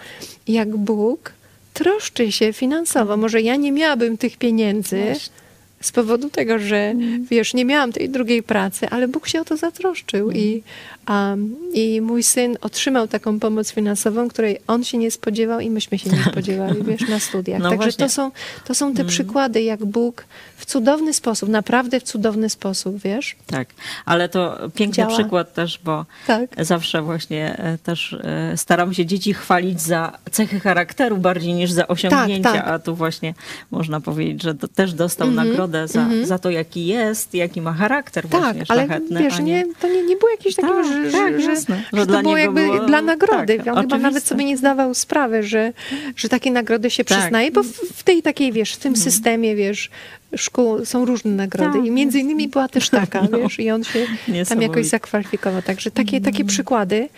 [0.47, 1.33] jak Bóg
[1.73, 3.17] troszczy się finansowo.
[3.17, 5.46] Może ja nie miałabym tych pieniędzy Właśnie.
[5.81, 6.93] Z powodu tego, że
[7.29, 10.63] wiesz, nie miałam tej drugiej pracy, ale Bóg się o to zatroszczył i,
[11.09, 15.99] um, i mój syn otrzymał taką pomoc finansową, której on się nie spodziewał i myśmy
[15.99, 17.61] się nie spodziewali, wiesz, na studiach.
[17.61, 18.05] No Także właśnie.
[18.05, 18.31] to są,
[18.65, 20.25] to są te przykłady, jak Bóg
[20.57, 23.35] w cudowny sposób, naprawdę w cudowny sposób, wiesz?
[23.45, 23.67] Tak,
[24.05, 25.13] ale to piękny Działa.
[25.13, 26.49] przykład też, bo Tak.
[26.65, 31.87] zawsze właśnie e, też e, staram się dzieci chwalić za cechy charakteru bardziej niż za
[31.87, 32.67] osiągnięcia, tak.
[32.67, 33.33] a tu właśnie
[33.71, 38.41] można powiedzieć, że też dostał nagrodę za, za to, jaki jest, jaki ma charakter Tak,
[38.41, 39.19] właśnie ale szlachetny.
[39.23, 41.81] wiesz, a nie, to nie, nie było jakieś takiego, Tak, że, tak, że, jasne.
[41.93, 43.57] że, Że to było jakby było- dla nagrody.
[43.57, 43.97] tak, On chyba oczywiste.
[43.99, 45.73] nawet sobie nie zdawał sprawy, że,
[46.15, 47.17] że takie nagrody się Tak.
[47.19, 49.89] przyznaje, bo w, w tej takiej, wiesz, w tym systemie, wiesz,
[50.35, 53.37] szkół są różne nagrody Tak, i między innymi była też taka, No.
[53.37, 54.05] wiesz, i on się
[54.49, 55.61] tam jakoś zakwalifikował.
[55.61, 57.09] Także takie, takie przykłady,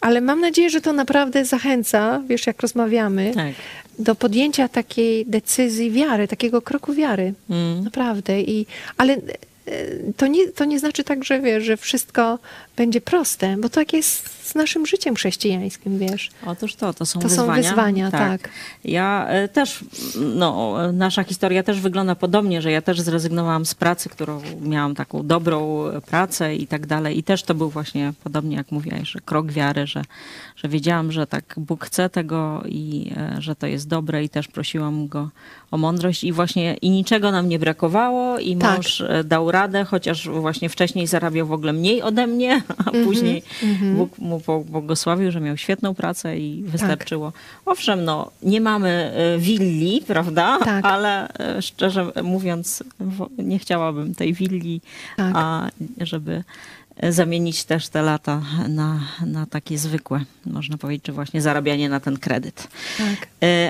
[0.00, 3.52] ale mam nadzieję, że to naprawdę zachęca, wiesz, jak rozmawiamy, Tak.
[3.98, 7.34] Do podjęcia takiej decyzji wiary, takiego kroku wiary.
[7.50, 7.84] Mm.
[7.84, 8.40] Naprawdę.
[8.40, 9.20] I, ale e,
[10.16, 12.38] to nie, to nie znaczy tak, że wiesz, że wszystko
[12.76, 16.30] będzie proste, bo tak jest z naszym życiem chrześcijańskim, wiesz.
[16.46, 17.62] Otóż to, to są To są wyzwania.
[17.62, 18.48] wyzwania, tak.
[18.84, 19.84] Ja e, też,
[20.34, 25.26] no, nasza historia też wygląda podobnie, że ja też zrezygnowałam z pracy, którą miałam taką
[25.26, 27.18] dobrą pracę i tak dalej.
[27.18, 30.02] I też to był właśnie podobnie jak mówiłaś, że krok wiary, że,
[30.56, 34.48] że wiedziałam, że tak Bóg chce tego i e, że to jest dobre i też
[34.48, 35.28] prosiłam Go
[35.70, 38.76] o mądrość i właśnie i niczego nam nie brakowało i Tak.
[38.76, 43.42] mąż e, dał radę, chociaż właśnie wcześniej zarabiał w ogóle mniej ode mnie, a później
[43.96, 47.32] Bóg mu błogosławił, że miał świetną pracę i wystarczyło.
[47.66, 50.58] Owszem, no nie mamy e, willi, prawda?
[50.64, 50.84] Tak.
[50.84, 52.82] Ale e, szczerze mówiąc,
[53.38, 54.80] nie chciałabym tej willi,
[55.16, 55.32] Tak.
[55.36, 55.68] a
[56.00, 56.44] żeby
[56.96, 62.00] e, zamienić też te lata na, na takie zwykłe, można powiedzieć, czy właśnie zarabianie na
[62.00, 62.68] ten kredyt.
[62.98, 63.28] Tak.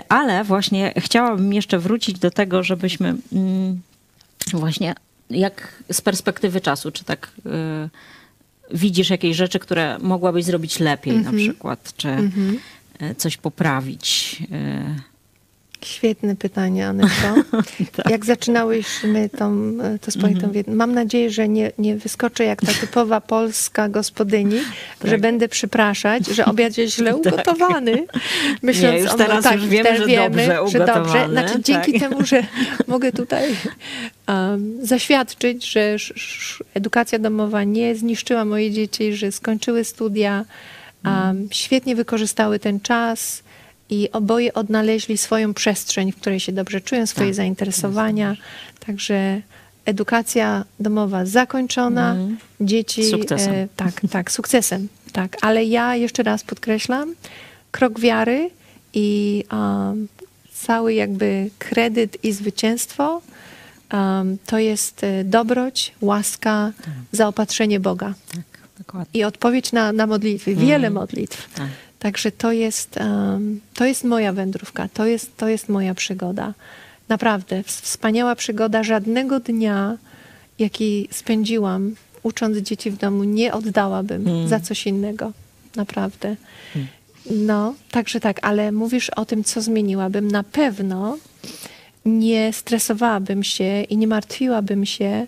[0.08, 3.80] Ale właśnie chciałabym jeszcze wrócić do tego, żebyśmy mm,
[4.52, 4.94] właśnie
[5.30, 7.30] jak z perspektywy czasu, czy tak
[8.70, 11.36] widzisz jakieś rzeczy, które mogłabyś zrobić lepiej Mhm.
[11.36, 12.08] na przykład, czy
[13.02, 14.36] y, coś poprawić.
[15.84, 17.34] Świetne pytanie, Anetko.
[17.96, 18.10] Tak.
[18.10, 20.64] Jak zaczynałyśmy tą, to swoją Mhm.
[20.64, 24.58] tą Mam nadzieję, że nie, nie wyskoczę jak ta typowa polska gospodyni,
[25.04, 25.20] że Tak.
[25.20, 28.06] będę przepraszać, że obiad jest źle ugotowany.
[28.62, 31.28] Myśląc Nie, już o- teraz tak, już wiemy, że wiemy, dobrze że dobrze.
[31.30, 32.00] Znaczy, dzięki tak.
[32.00, 32.42] temu, że
[32.86, 33.56] mogę tutaj
[34.28, 35.96] um, zaświadczyć, że
[36.74, 40.44] edukacja domowa nie zniszczyła moje dzieci, że skończyły studia,
[41.04, 43.42] um, świetnie wykorzystały ten czas
[43.90, 48.36] i oboje odnaleźli swoją przestrzeń, w której się dobrze czują, swoje Tak, zainteresowania.
[48.86, 49.40] Także
[49.84, 52.16] edukacja domowa zakończona,
[52.60, 53.04] dzieci.
[53.04, 53.54] Sukcesem.
[53.54, 54.88] E, tak, tak, sukcesem.
[55.12, 57.14] Tak, ale ja jeszcze raz podkreślam,
[57.70, 58.50] krok wiary
[58.94, 60.08] i um,
[60.52, 63.22] cały jakby kredyt i zwycięstwo
[63.92, 66.72] um, to jest e, dobroć, łaska,
[67.12, 68.44] zaopatrzenie Boga tak,
[68.78, 69.20] dokładnie.
[69.20, 71.54] i odpowiedź na, na modlitwy, wiele modlitw.
[71.54, 71.68] Tak.
[71.98, 72.98] Także to jest,
[73.74, 76.54] to jest moja wędrówka, to jest, to jest moja przygoda.
[77.08, 78.82] Naprawdę, ws- wspaniała przygoda.
[78.82, 79.96] Żadnego dnia,
[80.58, 85.32] jaki spędziłam ucząc dzieci w domu, nie oddałabym za coś innego.
[85.76, 86.36] Naprawdę.
[87.30, 90.30] No, także tak, ale mówisz o tym, co zmieniłabym.
[90.30, 91.18] Na pewno
[92.04, 95.26] nie stresowałabym się i nie martwiłabym się,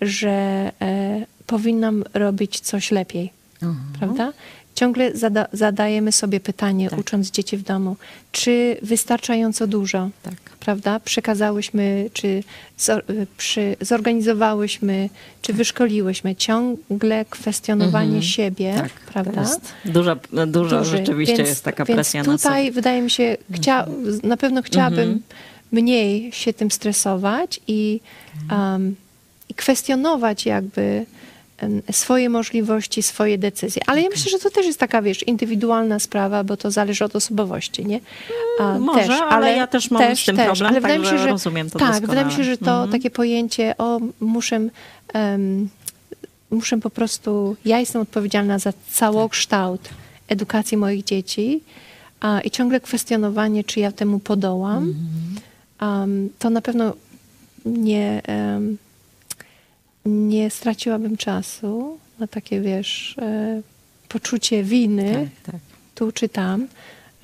[0.00, 3.32] że e, powinnam robić coś lepiej.
[3.98, 4.32] Prawda?
[4.74, 6.98] Ciągle zada- zadajemy sobie pytanie, Tak.
[6.98, 7.96] ucząc dzieci w domu,
[8.32, 10.34] czy wystarczająco dużo, Tak.
[10.60, 11.00] prawda?
[11.00, 12.42] Przekazałyśmy, czy
[12.78, 15.08] zor- y, przy, zorganizowałyśmy,
[15.42, 16.36] czy wyszkoliłyśmy.
[16.36, 19.44] Ciągle kwestionowanie siebie, Tak, prawda?
[19.84, 20.16] Duża,
[20.46, 20.96] duża duży.
[20.96, 23.86] rzeczywiście Więc- jest taka więc presja na tutaj wydaje mi się, chcia,
[24.22, 25.22] na pewno chciałabym
[25.72, 28.00] mniej się tym stresować i,
[28.50, 28.96] um,
[29.48, 31.06] i kwestionować jakby
[31.92, 33.82] swoje możliwości, swoje decyzje.
[33.86, 37.16] Ale ja myślę, że to też jest taka, wiesz, indywidualna sprawa, bo to zależy od
[37.16, 38.00] osobowości, nie?
[38.60, 41.70] A, może, ale ja też mam z tym problem, ale wydaje mi się, że rozumiem
[41.70, 42.06] to Tak, doskonale.
[42.08, 42.90] wydaje mi się, że to Mhm.
[42.90, 44.68] takie pojęcie, o, muszę,
[45.12, 45.68] em,
[46.50, 49.88] muszę po prostu, ja jestem odpowiedzialna za całokształt
[50.28, 51.60] edukacji moich dzieci
[52.20, 54.94] a, i ciągle kwestionowanie, czy ja temu podołam,
[55.82, 56.92] um, to na pewno
[57.64, 58.76] nie, em,
[60.04, 63.62] nie straciłabym czasu na takie, wiesz, e,
[64.08, 65.60] poczucie winy Tak, tak.
[65.94, 66.66] tu czy tam,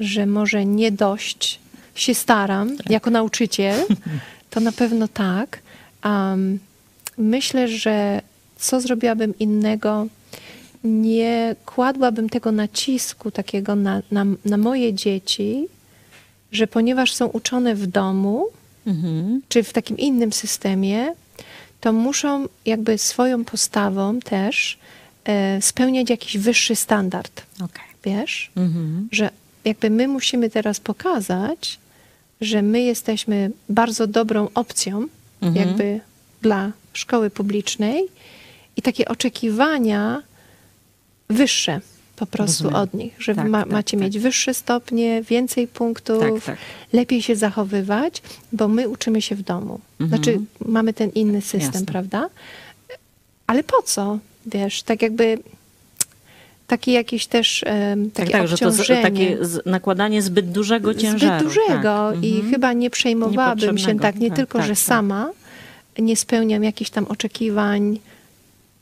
[0.00, 1.60] że może nie dość
[1.94, 3.86] się staram jako nauczyciel,
[4.50, 5.58] to na pewno tak.
[6.04, 6.58] Um,
[7.18, 8.22] myślę, że
[8.56, 10.06] co zrobiłabym innego,
[10.84, 15.66] nie kładłabym tego nacisku takiego na, na, na moje dzieci,
[16.52, 18.46] że ponieważ są uczone w domu,
[18.86, 19.42] Mhm.
[19.48, 21.12] czy w takim innym systemie,
[21.80, 24.78] to muszą jakby swoją postawą też
[25.24, 27.42] e, spełniać jakiś wyższy standard.
[27.56, 27.84] Okej.
[28.04, 28.50] Wiesz?
[28.56, 29.08] Mhm.
[29.12, 29.30] że
[29.64, 31.78] jakby my musimy teraz pokazać,
[32.40, 35.08] że my jesteśmy bardzo dobrą opcją
[35.42, 35.68] Mhm.
[35.68, 36.00] jakby
[36.42, 38.04] dla szkoły publicznej
[38.76, 40.22] i takie oczekiwania
[41.28, 41.80] wyższe
[42.20, 42.82] po prostu Rozumiem.
[42.82, 44.04] od nich, że Tak, ma, tak, macie tak.
[44.04, 46.56] mieć wyższe stopnie, więcej punktów, Tak, tak.
[46.92, 49.80] lepiej się zachowywać, bo my uczymy się w domu.
[50.00, 51.72] Znaczy mamy ten inny system, Mhm.
[51.74, 51.86] Jasne.
[51.92, 52.28] prawda?
[53.46, 54.18] Ale po co?
[54.46, 55.38] Wiesz, tak jakby
[56.66, 59.02] takie jakieś też Tak, takie tak, że to z, obciążenie.
[59.02, 61.50] takie nakładanie zbyt dużego ciężaru.
[61.50, 62.24] Zbyt dużego tak.
[62.24, 62.52] i Mhm.
[62.52, 64.78] chyba nie przejmowałabym się tak, nie Tak, tylko, tak, że tak.
[64.84, 65.30] sama
[65.98, 67.98] nie spełniam jakichś tam oczekiwań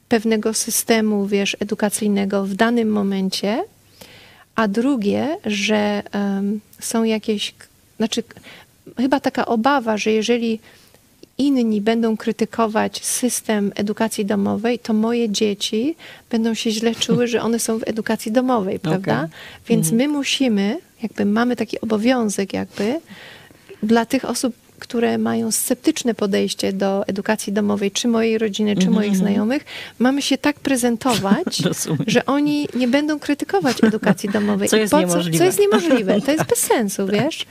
[0.08, 3.64] pewnego systemu, wiesz, edukacyjnego w danym momencie,
[4.54, 7.54] a drugie, że em, są jakieś,
[7.96, 8.22] znaczy
[8.96, 10.60] chyba taka obawa, że jeżeli
[11.38, 15.96] inni będą krytykować system edukacji domowej, to moje dzieci
[16.30, 19.16] będą się źle czuły, że one są w edukacji domowej, prawda?
[19.16, 19.28] Okay.
[19.68, 23.00] Więc my musimy, jakby mamy taki obowiązek jakby
[23.82, 29.16] dla tych osób, które mają sceptyczne podejście do edukacji domowej, czy mojej rodziny, czy moich
[29.16, 29.64] znajomych,
[29.98, 31.62] mamy się tak prezentować,
[32.06, 34.68] że oni nie będą krytykować edukacji domowej.
[34.68, 35.38] Co jest co, niemożliwe.
[35.38, 36.20] Co jest niemożliwe.
[36.20, 37.46] To jest bez sensu, wiesz?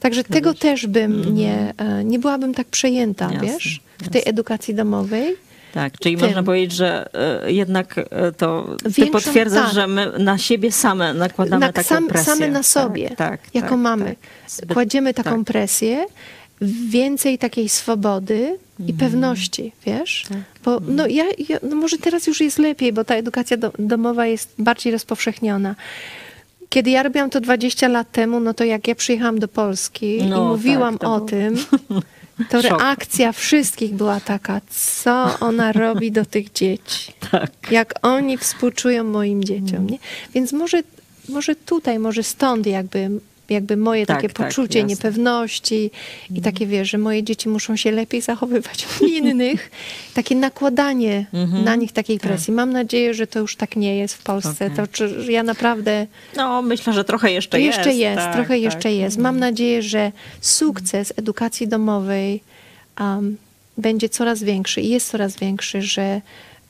[0.00, 4.74] Także tego też bym nie, e, nie byłabym tak przejęta, Jasne, wiesz, w tej edukacji
[4.74, 5.36] domowej.
[5.74, 6.26] Tak, czyli tym.
[6.26, 7.08] można powiedzieć, że
[7.44, 9.74] e, jednak e, to ty Większą- potwierdzasz, tak.
[9.74, 12.32] że my na siebie same nakładamy Na- taką sam, presję.
[12.32, 14.04] same na Tak, sobie, tak, jako tak, mamy.
[14.04, 14.16] tak.
[14.50, 15.46] Zbyt- Kładziemy taką tak.
[15.46, 16.06] presję,
[16.88, 20.22] więcej takiej swobody i pewności, wiesz?
[20.24, 20.44] Mhm.
[20.54, 20.62] Tak.
[20.62, 24.26] Bo no ja, ja, no może teraz już jest lepiej, bo ta edukacja do, domowa
[24.26, 25.74] jest bardziej rozpowszechniona.
[26.68, 30.36] Kiedy ja robiłam to 20 lat temu, no to jak ja przyjechałam do Polski No,
[30.44, 31.56] i mówiłam tak, o był- tym,
[32.50, 32.70] to Szok.
[32.80, 37.50] reakcja wszystkich była taka, co ona robi do tych dzieci Tak.
[37.70, 39.86] jak oni współczują moim dzieciom.
[39.90, 39.98] Nie?
[40.34, 40.82] Więc może,
[41.28, 43.10] może tutaj, może stąd jakby,
[43.48, 44.88] jakby moje Tak, takie tak, poczucie jasne.
[44.88, 45.90] niepewności
[46.34, 49.70] i takie, wiesz, że moje dzieci muszą się lepiej zachowywać od innych.
[50.14, 51.64] Takie nakładanie Mhm.
[51.64, 52.28] na nich takiej Tak.
[52.30, 52.52] presji.
[52.52, 54.66] Mam nadzieję, że to już tak nie jest w Polsce.
[54.66, 54.76] Okej.
[54.76, 56.06] To czy, ja naprawdę...
[56.36, 57.78] No, myślę, że trochę jeszcze jest.
[57.78, 58.62] jeszcze jest, tak, trochę tak.
[58.62, 59.18] jeszcze jest.
[59.18, 62.42] Mam nadzieję, że sukces edukacji domowej
[63.00, 63.36] um,
[63.78, 66.20] będzie coraz większy i jest coraz większy, że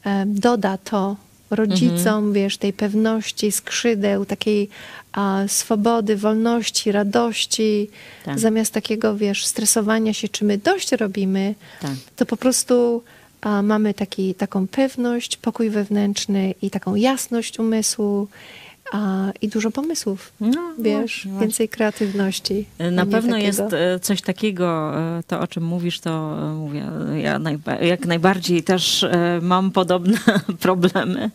[0.05, 1.17] um, doda to
[1.51, 2.33] rodzicom, Mhm.
[2.33, 4.69] wiesz, tej pewności, skrzydeł, takiej
[5.13, 7.91] a, swobody, wolności, radości,
[8.25, 8.39] Tak.
[8.39, 11.91] zamiast takiego, wiesz, stresowania się, czy my dość robimy, Tak.
[12.17, 13.03] to po prostu
[13.41, 18.29] a, mamy taki, taką pewność, pokój wewnętrzny i taką jasność umysłu
[18.93, 20.33] a, i dużo pomysłów.
[20.41, 21.47] No, Wiesz, właśnie, właśnie.
[21.47, 22.67] więcej kreatywności.
[22.93, 26.85] Na pewno jest e, coś takiego, e, to o czym mówisz, to e, mówię,
[27.23, 29.07] ja najba- jak najbardziej też
[29.43, 30.19] mam podobne
[30.61, 31.31] problemy,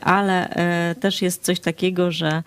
[0.00, 0.54] ale
[1.00, 2.42] też jest coś takiego, że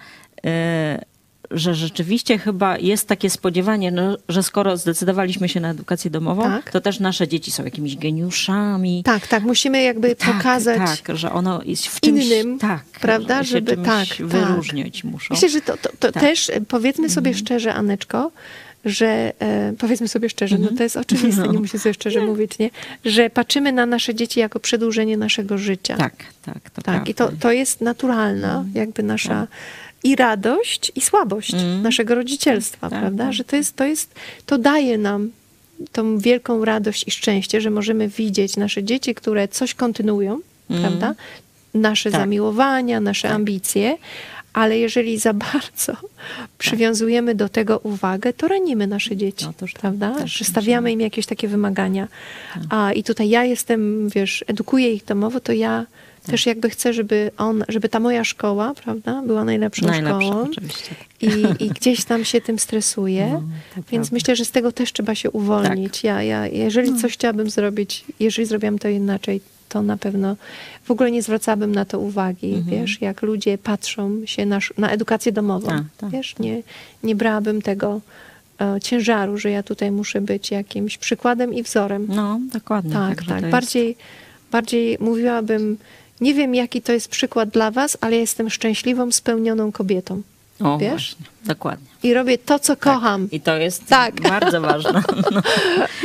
[1.55, 6.71] że rzeczywiście chyba jest takie spodziewanie, no, że skoro zdecydowaliśmy się na edukację domową, Tak.
[6.71, 9.03] to też nasze dzieci są jakimiś geniuszami.
[9.05, 11.01] Tak, tak, musimy jakby Tak, pokazać.
[11.03, 14.27] tak, że ono jest w czymś, innym, tak, prawda, że żeby- tak, tak.
[14.27, 15.33] wyróżniać muszą.
[15.33, 16.23] Myślę, że to, to, to Tak.
[16.23, 18.31] też e, powiedzmy sobie szczerze, Aneczko,
[18.85, 21.51] że e, powiedzmy sobie szczerze, no to jest oczywiste, No.
[21.51, 22.69] nie muszę sobie szczerze mówić, nie?
[23.05, 25.97] Że patrzymy na nasze dzieci jako przedłużenie naszego życia.
[25.97, 26.13] Tak,
[26.45, 27.41] tak, to Tak, i to, prawda.
[27.41, 29.47] to jest naturalna, jakby nasza
[30.05, 31.81] i radość, i słabość Mm.
[31.81, 33.23] naszego rodzicielstwa, Tak, prawda?
[33.23, 33.33] tak.
[33.33, 35.31] Że to jest, to jest, to daje nam
[35.91, 40.39] tą wielką radość i szczęście, że możemy widzieć nasze dzieci, które coś kontynuują,
[40.69, 40.81] Mm.
[40.81, 41.15] prawda?
[41.73, 42.21] Nasze Tak.
[42.21, 43.97] zamiłowania, nasze ambicje,
[44.53, 45.93] ale jeżeli za bardzo
[46.57, 50.15] przywiązujemy do tego uwagę, to ranimy nasze dzieci, No tak, prawda?
[50.17, 52.07] tak, że stawiamy im jakieś takie wymagania.
[52.69, 56.04] A i tutaj ja jestem, wiesz, edukuję ich domowo, to ja Tak.
[56.25, 60.41] Też jakby chcę, żeby on, żeby ta moja szkoła, prawda, była najlepszą Najlepsze, szkołą.
[60.43, 60.95] oczywiście.
[61.21, 63.29] I, I gdzieś tam się tym stresuję.
[63.33, 64.09] No, to Więc prawda.
[64.11, 66.03] myślę, że z tego też trzeba się uwolnić.
[66.03, 70.35] Ja, ja, jeżeli coś chciałabym zrobić, jeżeli zrobiłam to inaczej, to na pewno
[70.83, 72.63] w ogóle nie zwracałabym na to uwagi.
[72.67, 75.67] Wiesz, jak ludzie patrzą się na, na edukację domową.
[75.67, 76.61] Tak, tak, wiesz, nie,
[77.03, 78.01] nie brałabym tego
[78.61, 82.05] e, ciężaru, że ja tutaj muszę być jakimś przykładem i wzorem.
[82.09, 82.93] No, dokładnie.
[82.93, 83.39] tak, także tak.
[83.39, 83.97] to jest- Bardziej,
[84.51, 85.77] bardziej mówiłabym,
[86.21, 90.21] nie wiem jaki to jest przykład dla was, ale jestem szczęśliwą, spełnioną kobietą.
[90.59, 90.91] O, wiesz?
[90.91, 91.85] właśnie, dokładnie.
[92.03, 93.27] I robię to, co kocham.
[93.31, 94.21] I to jest Tak.
[94.21, 95.01] bardzo ważne.
[95.31, 95.41] No,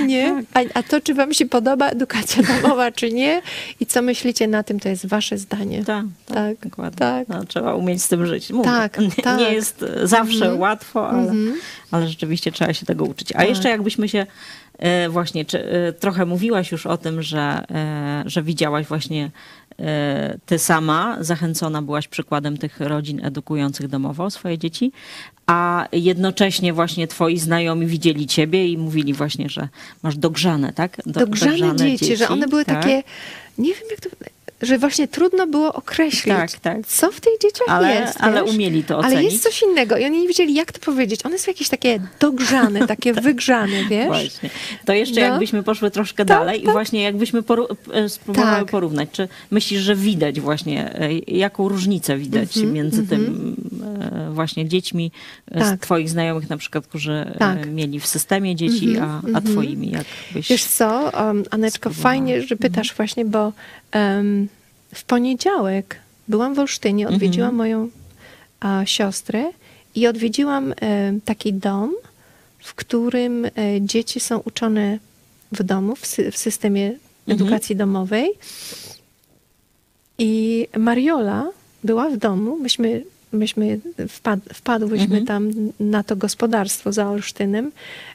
[0.07, 0.45] Nie?
[0.55, 3.43] A, a to, czy wam się podoba edukacja domowa, czy nie?
[3.81, 5.85] I co myślicie na tym, to jest wasze zdanie.
[5.85, 6.99] tak, tak, Tak, dokładnie.
[6.99, 7.29] tak.
[7.29, 8.51] No, trzeba umieć z tym żyć.
[8.51, 9.39] Mówię, Tak, nie, tak.
[9.39, 10.61] nie jest zawsze Mhm.
[10.61, 11.55] łatwo, ale, Mhm.
[11.91, 13.33] ale rzeczywiście trzeba się tego uczyć.
[13.33, 13.49] A Tak.
[13.49, 14.27] jeszcze jakbyśmy się
[14.79, 19.31] e, właśnie, czy, e, trochę mówiłaś już o tym, że, e, że widziałaś właśnie
[20.47, 24.93] ty sama, zachęcona byłaś przykładem tych rodzin edukujących domowo swoje dzieci,
[25.47, 29.69] a jednocześnie właśnie twoi znajomi widzieli ciebie i mówili właśnie, że
[30.03, 30.97] masz dogrzane, tak?
[31.07, 32.83] Do- Dogrzane dzieci, że one były tak?
[32.83, 33.03] takie,
[33.59, 34.09] nie wiem jak to,
[34.63, 36.87] że właśnie trudno było określić, Tak, tak.
[36.87, 38.17] co w tych dzieciach Ale, jest.
[38.21, 38.55] ale wiesz?
[38.55, 39.33] umieli to Ale ocenić.
[39.33, 41.27] jest coś innego i oni nie wiedzieli, jak to powiedzieć.
[41.27, 44.07] One są jakieś takie dogrzane, takie wygrzane, wiesz?
[44.07, 44.51] Właśnie.
[44.85, 45.27] To jeszcze No.
[45.27, 46.73] jakbyśmy poszły troszkę Tak, dalej i tak.
[46.73, 48.71] właśnie jakbyśmy poru- e, spróbowały Tak.
[48.71, 49.09] porównać.
[49.13, 53.57] Czy myślisz, że widać właśnie, e, jaką różnicę widać Mhm, między tym
[54.29, 55.13] e, właśnie dziećmi
[55.55, 55.81] z Tak.
[55.81, 57.67] twoich znajomych na przykład, którzy Tak.
[57.73, 59.45] mieli w systemie dzieci, Mhm, a, a mhm.
[59.45, 60.49] twoimi, jakbyś...
[60.49, 62.03] Wiesz co, um, Aneczko, spróbowała.
[62.03, 63.53] fajnie, że pytasz właśnie, bo
[64.95, 65.97] w poniedziałek
[66.29, 67.57] byłam w Olsztynie, odwiedziłam Mhm.
[67.57, 67.89] moją
[68.61, 69.45] a, siostrę
[69.95, 71.93] i odwiedziłam em, taki dom,
[72.59, 74.99] w którym e, dzieci są uczone
[75.53, 76.93] w domu, w, sy- w systemie
[77.29, 78.31] edukacji domowej.
[80.19, 81.49] I Mariola
[81.85, 82.57] była w domu.
[82.57, 87.73] Myśmy, myśmy wpad, wpadłyśmy tam na to gospodarstwo za Olsztynem.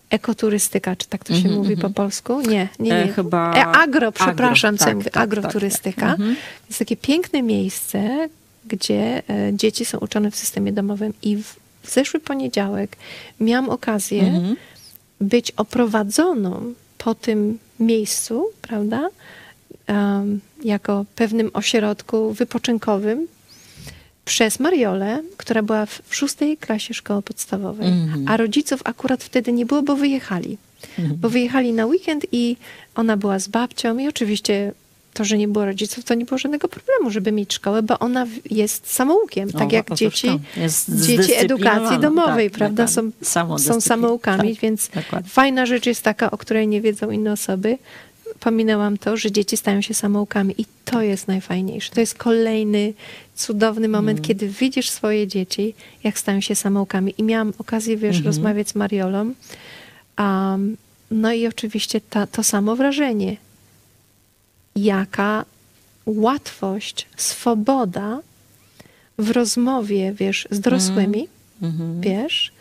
[0.09, 2.41] Ekoturystyka, czy tak to się mówi po polsku?
[2.41, 3.03] Nie, nie, nie.
[3.03, 6.01] E, chyba E, agro, przepraszam, agro, co ja tak, mówię, tak, agroturystyka.
[6.01, 6.19] tak, tak.
[6.19, 6.35] Mhm.
[6.69, 8.29] Jest takie piękne miejsce,
[8.67, 12.95] gdzie e, dzieci są uczone w systemie domowym i w, w zeszły poniedziałek
[13.39, 14.55] miałam okazję Mhm.
[15.21, 19.09] być oprowadzoną po tym miejscu, prawda?
[19.87, 23.27] Em, jako pewnym ośrodku wypoczynkowym
[24.25, 27.87] przez Mariolę, która była w, szóstej klasie szkoły podstawowej.
[27.87, 28.25] Mhm.
[28.27, 30.57] A rodziców akurat wtedy nie było, bo wyjechali.
[30.99, 31.17] Mhm.
[31.19, 32.57] Bo wyjechali na weekend i
[32.95, 34.73] ona była z babcią i oczywiście
[35.13, 38.27] to, że nie było rodziców, to nie było żadnego problemu, żeby mieć szkołę, bo ona
[38.51, 40.27] jest samoukiem, tak O, jak otóż dzieci,
[40.89, 43.25] dzieci edukacji zdyscyplinowana, domowej, tak, prawda, są, dokładnie.
[43.25, 45.29] są Samodyscyplin- samoukami, tak, więc dokładnie.
[45.29, 47.77] fajna rzecz jest taka, o której nie wiedzą inne osoby.
[48.49, 51.91] Pominęłam to, że dzieci stają się samoukami i to jest najfajniejsze.
[51.91, 52.93] To jest kolejny
[53.35, 54.27] cudowny moment, Mm.
[54.27, 55.73] kiedy widzisz swoje dzieci,
[56.03, 57.13] jak stają się samoukami.
[57.17, 58.25] I miałam okazję, wiesz, Mhm.
[58.25, 59.33] rozmawiać z Mariolą.
[60.19, 60.77] Um,
[61.11, 63.37] no i oczywiście ta, to samo wrażenie.
[64.75, 65.45] Jaka
[66.05, 68.19] łatwość, swoboda
[69.17, 71.27] w rozmowie, wiesz, z dorosłymi,
[71.61, 72.01] Mhm.
[72.01, 72.51] wiesz,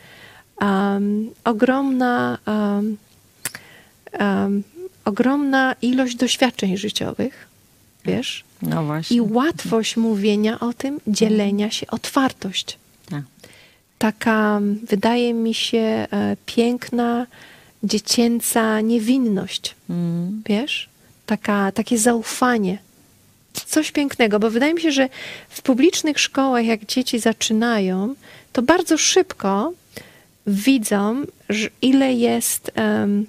[0.61, 2.97] um, ogromna, um,
[4.21, 4.63] um,
[5.05, 7.47] ogromna ilość doświadczeń życiowych,
[8.05, 9.17] wiesz, No właśnie.
[9.17, 12.79] i łatwość mówienia o tym, dzielenia się, otwartość.
[13.11, 13.23] Tak.
[13.99, 17.27] Taka, wydaje mi się, e, piękna,
[17.83, 20.43] dziecięca niewinność, Mm.
[20.47, 20.89] wiesz,
[21.27, 22.79] Taka, takie zaufanie.
[23.67, 25.09] Coś pięknego, bo wydaje mi się, że
[25.49, 28.15] w publicznych szkołach, jak dzieci zaczynają,
[28.53, 29.73] to bardzo szybko
[30.47, 31.23] widzą,
[31.83, 33.27] ile jest, em,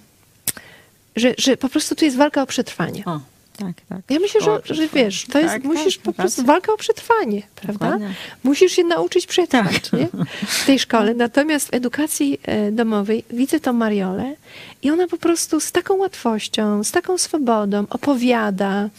[1.16, 3.03] że, że po prostu tu jest walka o przetrwanie.
[3.05, 3.20] O,
[3.57, 3.99] tak, tak.
[4.09, 6.53] Ja myślę, że, że wiesz, to jest, Tak, musisz tak, po prostu racja.
[6.53, 7.86] walka o przetrwanie, prawda?
[7.86, 8.13] Dokładnie.
[8.43, 9.99] Musisz się nauczyć przetrwać Tak.
[9.99, 10.07] nie?
[10.47, 11.13] w tej szkole.
[11.13, 14.36] Natomiast w edukacji e, domowej widzę tą Mariolę
[14.84, 18.89] i ona po prostu z taką łatwością, z taką swobodą opowiada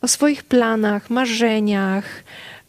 [0.00, 2.04] o swoich planach, marzeniach,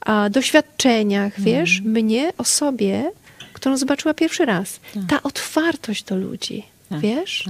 [0.02, 1.46] a, doświadczeniach, Mhm.
[1.46, 3.12] wiesz, mnie, o sobie,
[3.54, 4.80] którą zobaczyła pierwszy raz.
[5.08, 7.46] Ta otwartość do ludzi, Tak, wiesz?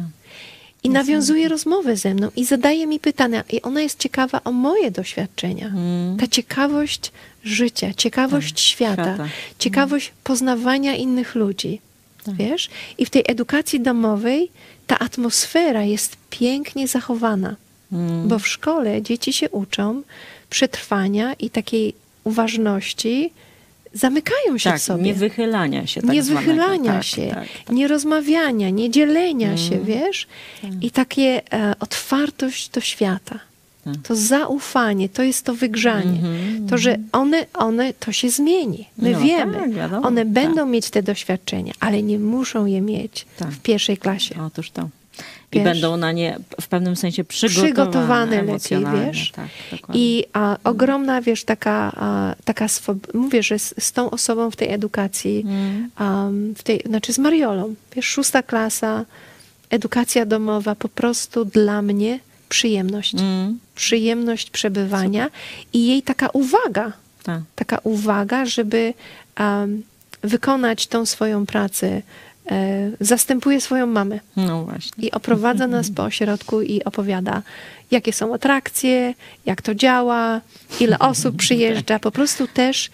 [0.82, 0.86] Tak.
[0.86, 3.44] I nawiązuje rozmowę ze mną i zadaje mi pytania.
[3.52, 5.68] I ona jest ciekawa o moje doświadczenia.
[5.68, 6.18] Mm.
[6.18, 7.12] Ta ciekawość
[7.44, 9.30] życia, ciekawość świata, świata.
[9.60, 11.82] ciekawość poznawania innych ludzi.
[12.24, 12.36] Tak.
[12.36, 12.70] Wiesz?
[12.98, 14.52] I w tej edukacji domowej
[14.88, 17.56] ta atmosfera jest pięknie zachowana.
[17.92, 18.28] Mm.
[18.28, 20.04] Bo w szkole dzieci się uczą
[20.50, 23.32] przetrwania i takiej uważności,
[23.94, 26.46] zamykają się w Tak, sobie nie wychylania się tak nie zwanego.
[26.52, 27.76] wychylania tak, się, Tak, tak.
[27.76, 29.86] nie rozmawiania, nie dzielenia się, Mm.
[29.86, 30.28] wiesz?
[30.82, 33.40] I takie e, otwartość do świata.
[33.86, 33.96] Tak.
[34.04, 36.20] To zaufanie, to jest to wygrzanie.
[36.20, 38.86] Mhm, To, że one, one, to się zmieni.
[38.98, 40.34] My No wiemy, tak, wiadomo, one tak.
[40.34, 43.50] będą mieć te doświadczenia, ale nie muszą je mieć Tak.
[43.52, 44.36] w pierwszej klasie.
[44.48, 44.90] Otóż to.
[45.52, 45.64] I Wiesz?
[45.64, 49.32] będą na nie w pewnym sensie przygotowane, Przygotowane lepiej, wiesz?
[49.32, 49.48] Tak.
[49.94, 54.56] I a, ogromna, wiesz, taka, a, taka swob- mówię, że z, z tą osobą w
[54.56, 55.90] tej edukacji, Mm.
[56.00, 59.06] um, w tej, znaczy z Mariolą, wiesz, szósta klasa,
[59.70, 62.20] edukacja domowa, po prostu dla mnie
[62.50, 63.14] przyjemność.
[63.16, 63.60] Mm.
[63.76, 65.30] Przyjemność przebywania
[65.74, 66.92] i jej taka uwaga,
[67.24, 67.42] Tak.
[67.56, 68.94] taka uwaga, żeby
[69.40, 69.84] um,
[70.24, 72.02] wykonać tą swoją pracę.
[72.52, 75.08] E, zastępuje swoją mamę No właśnie.
[75.08, 77.42] i oprowadza nas po ośrodku i opowiada,
[77.92, 79.14] jakie są atrakcje,
[79.46, 80.42] jak to działa,
[80.80, 82.00] ile osób przyjeżdża.
[82.00, 82.90] Po prostu też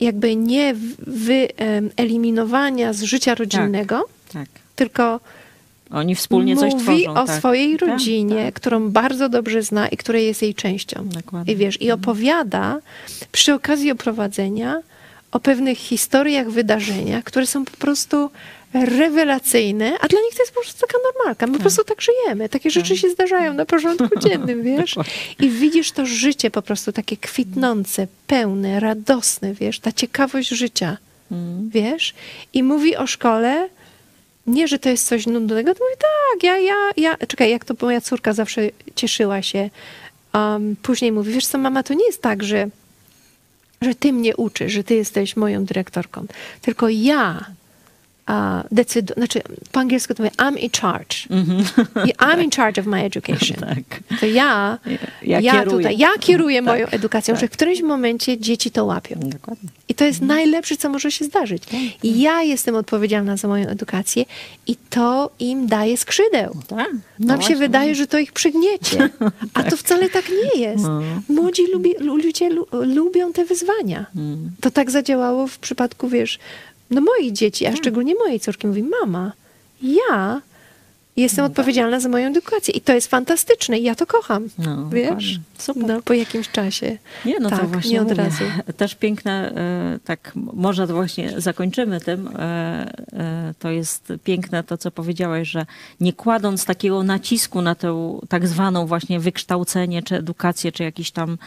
[0.00, 0.74] jakby nie
[1.06, 4.48] wyeliminowania z życia rodzinnego, Tak.
[4.76, 5.20] tylko
[5.90, 7.20] Oni wspólnie coś mówi tworzą.
[7.20, 7.38] o tak.
[7.38, 8.54] swojej Tak, rodzinie, tak.
[8.54, 11.08] którą bardzo dobrze zna i której jest jej częścią.
[11.08, 11.52] Dokładnie.
[11.52, 12.78] I wiesz, i opowiada
[13.32, 14.80] przy okazji oprowadzenia
[15.32, 18.30] o pewnych historiach, wydarzeniach, które są po prostu
[18.74, 21.46] rewelacyjne, a dla nich to jest po prostu taka normalka.
[21.46, 22.48] My po prostu tak żyjemy.
[22.48, 24.94] Takie rzeczy się zdarzają na porządku dziennym, wiesz?
[25.40, 29.80] I widzisz to życie po prostu takie kwitnące, pełne, radosne, wiesz?
[29.80, 30.96] Ta ciekawość życia,
[31.30, 31.70] Mm.
[31.70, 32.14] wiesz?
[32.54, 33.68] I mówi o szkole,
[34.46, 37.74] nie, że to jest coś nudnego, to mówi tak, ja, ja, ja, czekaj, jak to
[37.82, 39.70] moja córka zawsze cieszyła się.
[40.34, 42.68] Um, później mówi, wiesz co, mama, to nie jest tak, że,
[43.82, 46.26] że ty mnie uczysz, że ty jesteś moją dyrektorką,
[46.62, 47.44] tylko ja
[48.26, 49.40] a, decydu- znaczy
[49.72, 51.16] po angielsku to mówię I'm in charge.
[52.18, 53.56] I'm in charge of my education.
[53.64, 53.66] Mhm.
[54.10, 54.18] Tak.
[54.20, 54.78] To ja,
[55.22, 55.76] Ja ja, kieruję.
[55.76, 59.14] tutaj, ja kieruję Tak, moją edukacją, że w którymś momencie dzieci to łapią.
[59.20, 59.68] Dokładnie.
[59.88, 61.62] I to jest najlepsze, co może się zdarzyć.
[62.02, 64.24] I ja jestem odpowiedzialna za moją edukację
[64.66, 66.56] i to im daje skrzydeł.
[66.68, 66.88] Tak.
[67.18, 67.56] No Nam się właśnie.
[67.56, 69.10] wydaje, że to ich przygniecie,
[69.54, 70.24] a to wcale tak
[70.54, 70.84] nie jest.
[70.84, 71.02] No.
[71.28, 74.06] Młodzi lubi, lu- ludzie lu, lubią te wyzwania.
[74.16, 74.50] Mm.
[74.60, 76.38] To tak zadziałało w przypadku, wiesz,
[76.90, 77.74] no moich dzieci, Tak.
[77.74, 78.66] a szczególnie mojej córki.
[78.66, 79.32] Mówi, mama,
[79.82, 80.40] ja
[81.16, 81.50] jestem No tak.
[81.58, 84.48] odpowiedzialna za moją edukację i to jest fantastyczne i ja to kocham.
[84.58, 85.38] No, wiesz?
[85.76, 86.98] No, po jakimś czasie.
[87.24, 88.22] Nie, no tak, to właśnie nie od mówię.
[88.22, 88.44] razu.
[88.76, 92.40] Też piękne, e, tak może to właśnie zakończymy tym, e,
[93.12, 95.66] e, to jest piękne to, co powiedziałaś, że
[96.00, 101.38] nie kładąc takiego nacisku na tę tak zwaną właśnie wykształcenie, czy edukację, czy jakieś tam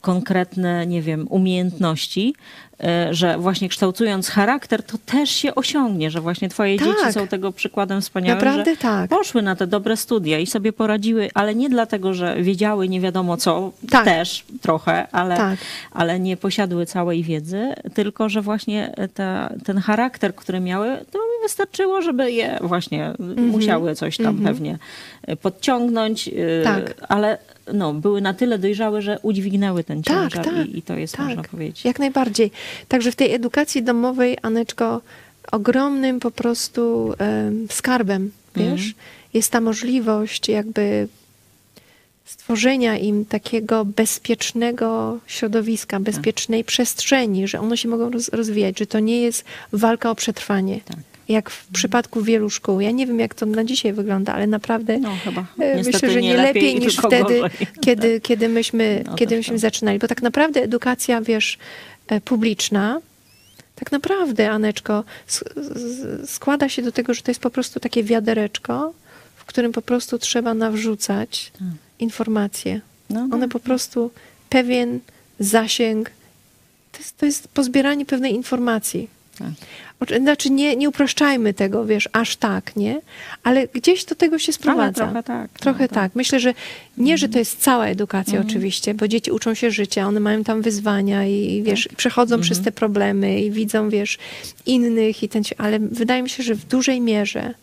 [0.00, 2.34] konkretne, nie wiem, umiejętności,
[2.84, 6.88] e, że właśnie kształtując charakter, to też się osiągnie, że właśnie twoje Tak.
[6.88, 9.10] dzieci są tego przykładem wspaniałym, Naprawdę że tak.
[9.10, 13.36] poszły na te dobre studia i sobie poradziły, ale nie dlatego, że wiedziały nie wiadomo
[13.36, 14.04] co, Tak.
[14.04, 15.58] też trochę, ale, Tak.
[15.92, 22.02] ale nie posiadły całej wiedzy, tylko że właśnie ta, ten charakter, który miały, to wystarczyło,
[22.02, 23.48] żeby je właśnie Mhm.
[23.48, 24.78] musiały coś tam pewnie
[25.42, 26.94] podciągnąć, y, Tak.
[27.08, 27.38] ale
[27.74, 31.16] no, były na tyle dojrzałe, że udźwignęły ten Tak, ciężar tak, i, i to jest,
[31.16, 31.26] tak.
[31.26, 31.84] można powiedzieć.
[31.84, 32.50] Jak najbardziej.
[32.88, 35.00] Także w tej edukacji domowej, Aneczko,
[35.52, 38.92] ogromnym po prostu em, skarbem, wiesz, Mhm.
[39.34, 41.08] jest ta możliwość jakby
[42.24, 49.00] stworzenia im takiego bezpiecznego środowiska, bezpiecznej przestrzeni, że one się mogą roz, rozwijać, że to
[49.00, 50.80] nie jest walka o przetrwanie.
[50.84, 50.96] Tak.
[51.30, 52.80] Jak w przypadku wielu szkół.
[52.80, 55.16] Ja nie wiem, jak to na dzisiaj wygląda, ale naprawdę No.
[55.58, 57.50] E, Myślę, że nie nie lepiej, lepiej, niż wtedy, gorzej.
[57.84, 59.60] kiedy, kiedy myśmy, No, kiedy też myśmy tak.
[59.60, 59.98] zaczynali.
[59.98, 61.58] Bo tak naprawdę edukacja, wiesz,
[62.08, 63.00] e, publiczna,
[63.74, 65.04] tak naprawdę, Aneczko,
[66.26, 68.92] składa się do tego, że to jest po prostu takie wiadereczko,
[69.36, 71.52] w którym po prostu trzeba nawrzucać
[71.98, 72.80] informacje.
[73.10, 74.10] No, One po prostu
[74.48, 75.00] pewien
[75.38, 76.10] zasięg,
[76.92, 79.08] to jest, to jest pozbieranie pewnej informacji.
[80.06, 80.20] Tak.
[80.20, 83.00] Znaczy nie, nie upraszczajmy tego, wiesz, aż tak, nie?
[83.42, 85.04] Ale gdzieś do tego się sprowadza.
[85.04, 85.94] trochę tak, Trochę no tak.
[85.94, 86.14] tak.
[86.14, 86.54] Myślę, że
[86.98, 90.62] nie, że to jest cała edukacja oczywiście, bo dzieci uczą się życia, one mają tam
[90.62, 94.18] wyzwania i wiesz, przechodzą przez te problemy i widzą, wiesz,
[94.66, 97.54] innych i ten, ale wydaje mi się, że w dużej mierze,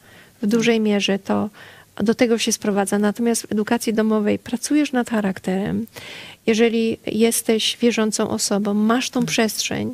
[0.42, 1.50] w dużej mierze to
[1.96, 3.00] do tego się sprowadza.
[3.00, 5.86] Natomiast w edukacji domowej pracujesz nad charakterem.
[6.46, 9.94] Jeżeli jesteś wierzącą osobą, masz tą przestrzeń,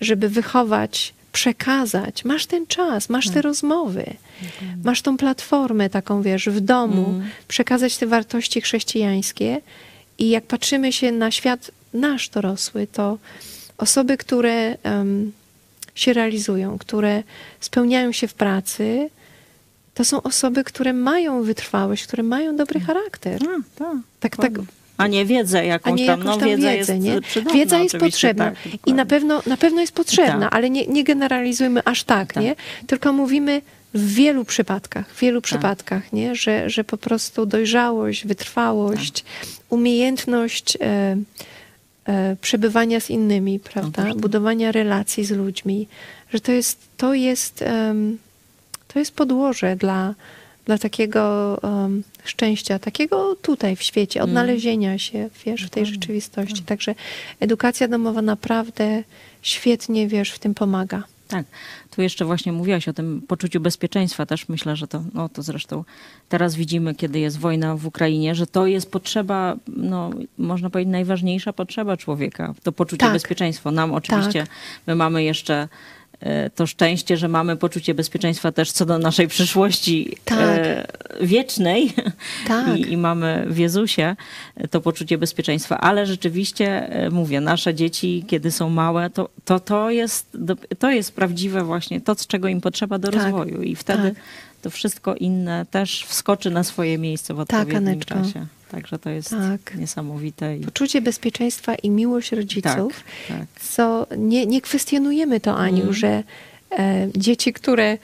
[0.00, 4.04] żeby wychować, przekazać, masz ten czas, masz te rozmowy,
[4.84, 7.04] masz tą platformę taką, wiesz, w domu,
[7.48, 9.60] przekazać te wartości chrześcijańskie.
[10.18, 13.18] I jak patrzymy się na świat nasz dorosły, to
[13.78, 15.32] osoby, które em,
[15.94, 17.22] się realizują, które
[17.60, 19.10] spełniają się w pracy,
[19.94, 23.40] to są osoby, które mają wytrwałość, które mają dobry charakter.
[23.80, 23.84] A,
[24.20, 24.83] tak, Tak, tak.
[24.96, 27.20] A nie wiedzę a jakąś nie tam, jakąś no tam wiedza wiedzę, jest nie?
[27.20, 30.54] przydatna Wiedza jest oczywiście, potrzebna tak, i na pewno, na pewno jest potrzebna, Tak.
[30.54, 32.42] ale nie, nie generalizujmy aż tak, Tak.
[32.42, 32.56] nie?
[32.86, 33.62] Tylko mówimy
[33.94, 36.34] w wielu przypadkach, w wielu przypadkach, nie?
[36.36, 39.48] Że, że po prostu dojrzałość, wytrwałość, Tak.
[39.70, 41.16] umiejętność e,
[42.06, 44.04] e, przebywania z innymi, prawda?
[44.04, 44.16] tak.
[44.16, 45.88] Budowania relacji z ludźmi,
[46.32, 48.18] że to jest, to jest, em,
[48.88, 50.14] to jest podłoże dla,
[50.64, 54.30] dla takiego em, szczęścia, takiego tutaj w świecie, Mm.
[54.30, 56.62] odnalezienia się, wiesz, w tej rzeczywistości.
[56.62, 56.94] Także
[57.40, 59.02] edukacja domowa naprawdę
[59.42, 61.02] świetnie, wiesz, w tym pomaga.
[61.28, 61.46] Tak.
[61.90, 64.26] Tu jeszcze właśnie mówiłaś o tym poczuciu bezpieczeństwa.
[64.26, 65.84] Też myślę, że to, no to zresztą
[66.28, 71.52] teraz widzimy, kiedy jest wojna w Ukrainie, że to jest potrzeba, no, można powiedzieć, najważniejsza
[71.52, 72.54] potrzeba człowieka.
[72.62, 73.12] To poczucie Tak.
[73.12, 73.70] bezpieczeństwa.
[73.70, 74.50] Nam oczywiście, Tak.
[74.86, 75.68] my mamy jeszcze
[76.54, 80.38] to szczęście, że mamy poczucie bezpieczeństwa też co do naszej przyszłości Tak.
[80.40, 80.86] e,
[81.20, 81.92] wiecznej
[82.48, 82.76] Tak.
[82.78, 84.16] I, i mamy w Jezusie
[84.70, 85.78] to poczucie bezpieczeństwa.
[85.80, 90.36] Ale rzeczywiście, e, mówię, nasze dzieci, kiedy są małe, to, to, to, jest,
[90.78, 93.22] to jest prawdziwe właśnie to, z czego im potrzeba do Tak.
[93.22, 93.62] rozwoju.
[93.62, 94.22] I wtedy Tak.
[94.62, 98.14] to wszystko inne też wskoczy na swoje miejsce w odpowiednim Aneczko.
[98.14, 98.46] czasie.
[98.74, 99.74] Także to jest Tak.
[99.78, 100.56] niesamowite.
[100.56, 102.92] I, Poczucie bezpieczeństwa i miłość rodziców,
[103.28, 103.46] tak, tak.
[103.60, 105.94] co nie, nie kwestionujemy to, Aniu, Mhm.
[105.94, 106.22] że
[106.78, 107.98] e, dzieci, które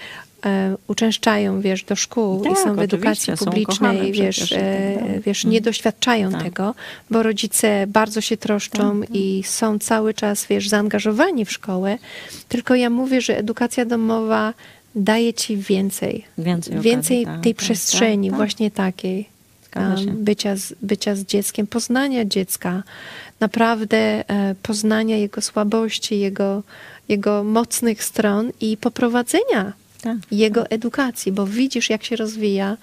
[0.46, 5.20] e, uczęszczają, wiesz, do szkół Tak, i są w edukacji publicznej, wiesz, przecież tak e,
[5.20, 5.52] wiesz Mhm.
[5.52, 6.42] nie doświadczają Tak.
[6.42, 6.74] tego,
[7.10, 11.98] bo rodzice bardzo się troszczą i są cały czas, wiesz, zaangażowani w szkołę.
[12.48, 14.54] Tylko ja mówię, że edukacja domowa
[14.94, 16.24] daje ci więcej.
[16.38, 18.38] Więcej okazji, więcej tak, tej tak, przestrzeni tak, tak.
[18.46, 19.39] właśnie takiej.
[20.12, 22.82] Bycia z, bycia z dzieckiem, poznania dziecka,
[23.40, 23.96] naprawdę
[24.30, 26.62] e, poznania jego słabości, jego,
[27.08, 30.16] jego mocnych stron i poprowadzenia Tak.
[30.30, 32.76] jego edukacji, bo widzisz, jak się rozwija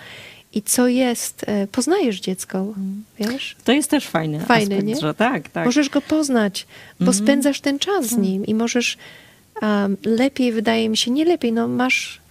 [0.53, 2.73] i co jest, e, poznajesz dziecko,
[3.19, 3.55] wiesz?
[3.63, 4.95] To jest też fajny Fajne, aspekt, nie?
[4.95, 5.65] że tak, tak.
[5.65, 6.67] Możesz go poznać,
[6.99, 8.97] bo spędzasz ten czas z nim i możesz
[9.61, 12.21] um, lepiej, wydaje mi się, nie lepiej, no masz,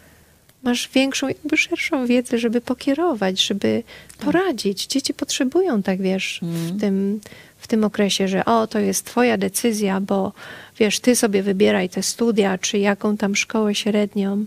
[0.66, 3.82] masz większą, jakby szerszą wiedzę, żeby pokierować, żeby
[4.18, 4.86] poradzić.
[4.86, 7.20] Dzieci potrzebują, tak wiesz, w, tym,
[7.58, 10.32] w tym okresie, że o, to jest twoja decyzja, bo
[10.78, 14.44] wiesz, ty sobie wybieraj te studia, czy jaką tam szkołę średnią,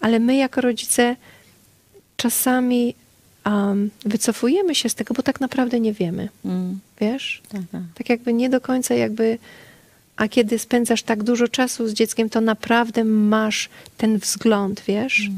[0.00, 1.16] ale my jako rodzice
[2.16, 2.94] czasami
[3.46, 7.42] um, wycofujemy się z tego, bo tak naprawdę nie wiemy, Mm, wiesz?
[7.48, 7.82] tak, tak.
[7.94, 9.38] tak jakby nie do końca jakby,
[10.18, 15.30] a kiedy spędzasz tak dużo czasu z dzieckiem, to naprawdę masz ten wzgląd, wiesz?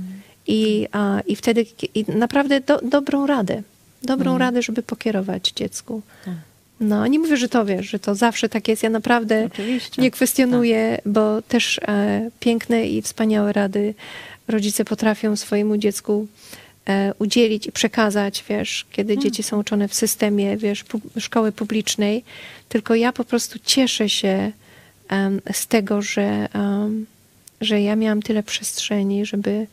[0.46, 3.62] I, a, I wtedy i naprawdę do, dobrą radę,
[4.02, 6.02] dobrą radę, żeby pokierować dziecku.
[6.24, 6.34] Tak.
[6.80, 8.82] No, nie mówię, że to wiesz, że to zawsze tak jest.
[8.82, 10.02] Ja naprawdę Oczywiście.
[10.02, 13.94] nie kwestionuję, bo też e, piękne i wspaniałe rady
[14.48, 16.26] rodzice potrafią swojemu dziecku
[16.86, 22.24] e, udzielić i przekazać, wiesz, kiedy dzieci są uczone w systemie, wiesz, pu- szkoły publicznej.
[22.68, 24.52] Tylko ja po prostu cieszę się
[25.52, 26.48] z tego, że,
[27.60, 29.66] że ja miałam tyle przestrzeni, żeby,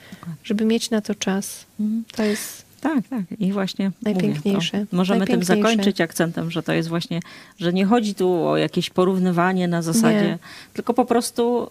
[0.43, 1.65] żeby mieć na to czas.
[1.79, 2.03] Mhm.
[2.15, 3.21] To jest Tak, tak.
[3.39, 4.77] I właśnie Najpiękniejsze.
[4.77, 5.53] Mówię, możemy Najpiękniejsze.
[5.53, 7.19] tym zakończyć akcentem, że to jest właśnie,
[7.59, 10.38] że nie chodzi tu o jakieś porównywanie na zasadzie, Nie.
[10.73, 11.69] tylko po prostu,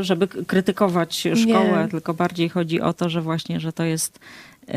[0.00, 1.88] y, żeby krytykować szkołę, Nie.
[1.90, 4.18] tylko bardziej chodzi o to, że właśnie, że to jest
[4.68, 4.72] y,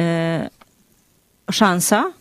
[1.51, 2.11] szansa,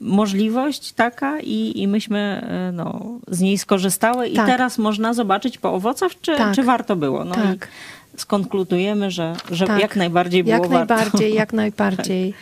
[0.00, 4.46] możliwość taka i, i myśmy y, no, z niej skorzystały i Tak.
[4.46, 6.54] teraz można zobaczyć po owocach, czy, Tak.
[6.54, 7.24] czy warto było.
[7.24, 7.68] No Tak.
[8.16, 9.80] i skonkludujemy, że, że Tak.
[9.80, 10.94] jak najbardziej było Jak warto.
[10.94, 12.34] najbardziej, jak najbardziej.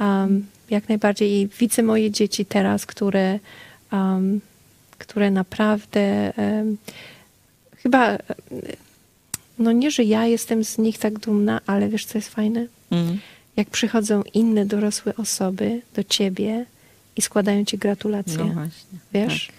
[0.00, 1.32] Um, jak najbardziej.
[1.32, 3.38] I widzę moje dzieci teraz, które,
[3.92, 4.40] um,
[4.98, 6.76] które naprawdę um,
[7.76, 8.18] chyba, e,
[9.58, 12.66] no nie, że ja jestem z nich tak dumna, ale wiesz, co jest fajne?
[12.90, 13.18] Mm.
[13.56, 16.66] Jak przychodzą inne dorosłe osoby do ciebie
[17.16, 18.38] i składają ci gratulacje.
[18.38, 18.98] No właśnie.
[19.12, 19.46] wiesz?
[19.46, 19.56] tak.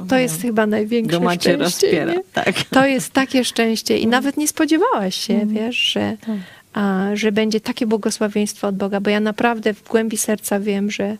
[0.00, 1.56] To, to jest chyba największe Duma szczęście.
[1.56, 2.14] rozpiera.
[2.32, 2.62] Tak.
[2.70, 6.36] To jest takie szczęście i nawet nie spodziewałaś się, wiesz, że, Tak.
[6.72, 11.16] a, że będzie takie błogosławieństwo od Boga, bo ja naprawdę w głębi serca wiem, że,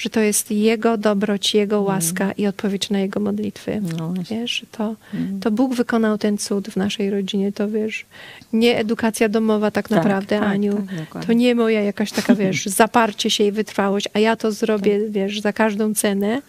[0.00, 3.82] że to jest Jego dobroć, Jego łaska i odpowiedź na Jego modlitwy.
[3.98, 4.14] No.
[4.30, 4.94] Wiesz, to,
[5.40, 8.06] to Bóg wykonał ten cud w naszej rodzinie, to wiesz,
[8.52, 12.66] nie edukacja domowa tak Tak, naprawdę, tak, Aniu, tak, to nie moja jakaś taka, wiesz,
[12.66, 15.10] zaparcie się i wytrwałość, a ja to zrobię, Tak.
[15.10, 16.42] wiesz, za każdą cenę,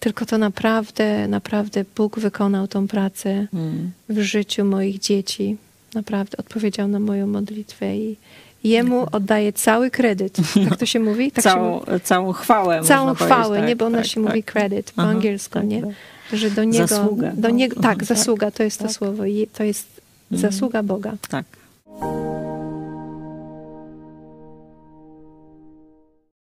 [0.00, 3.90] tylko to naprawdę, naprawdę Bóg wykonał tą pracę Mm.
[4.08, 5.56] w życiu moich dzieci.
[5.94, 8.16] Naprawdę odpowiedział na moją modlitwę i
[8.64, 10.36] jemu oddaję cały kredyt.
[10.68, 11.32] Tak to się mówi?
[11.32, 12.00] Tak się całą, mówi?
[12.04, 12.80] całą chwałę.
[12.84, 13.76] Całą chwałę, powiedzieć, nie?
[13.76, 14.52] Bo ona tak, się tak, mówi tak.
[14.52, 15.82] credit po angielsku, tak, nie?
[15.82, 15.90] tak.
[16.32, 17.32] Że do niego, Zasługę.
[17.36, 18.92] do niego, tak, Mhm, zasługa, to jest to tak.
[18.92, 19.22] słowo.
[19.56, 19.86] To jest
[20.30, 21.12] zasługa Boga.
[21.28, 21.44] Tak.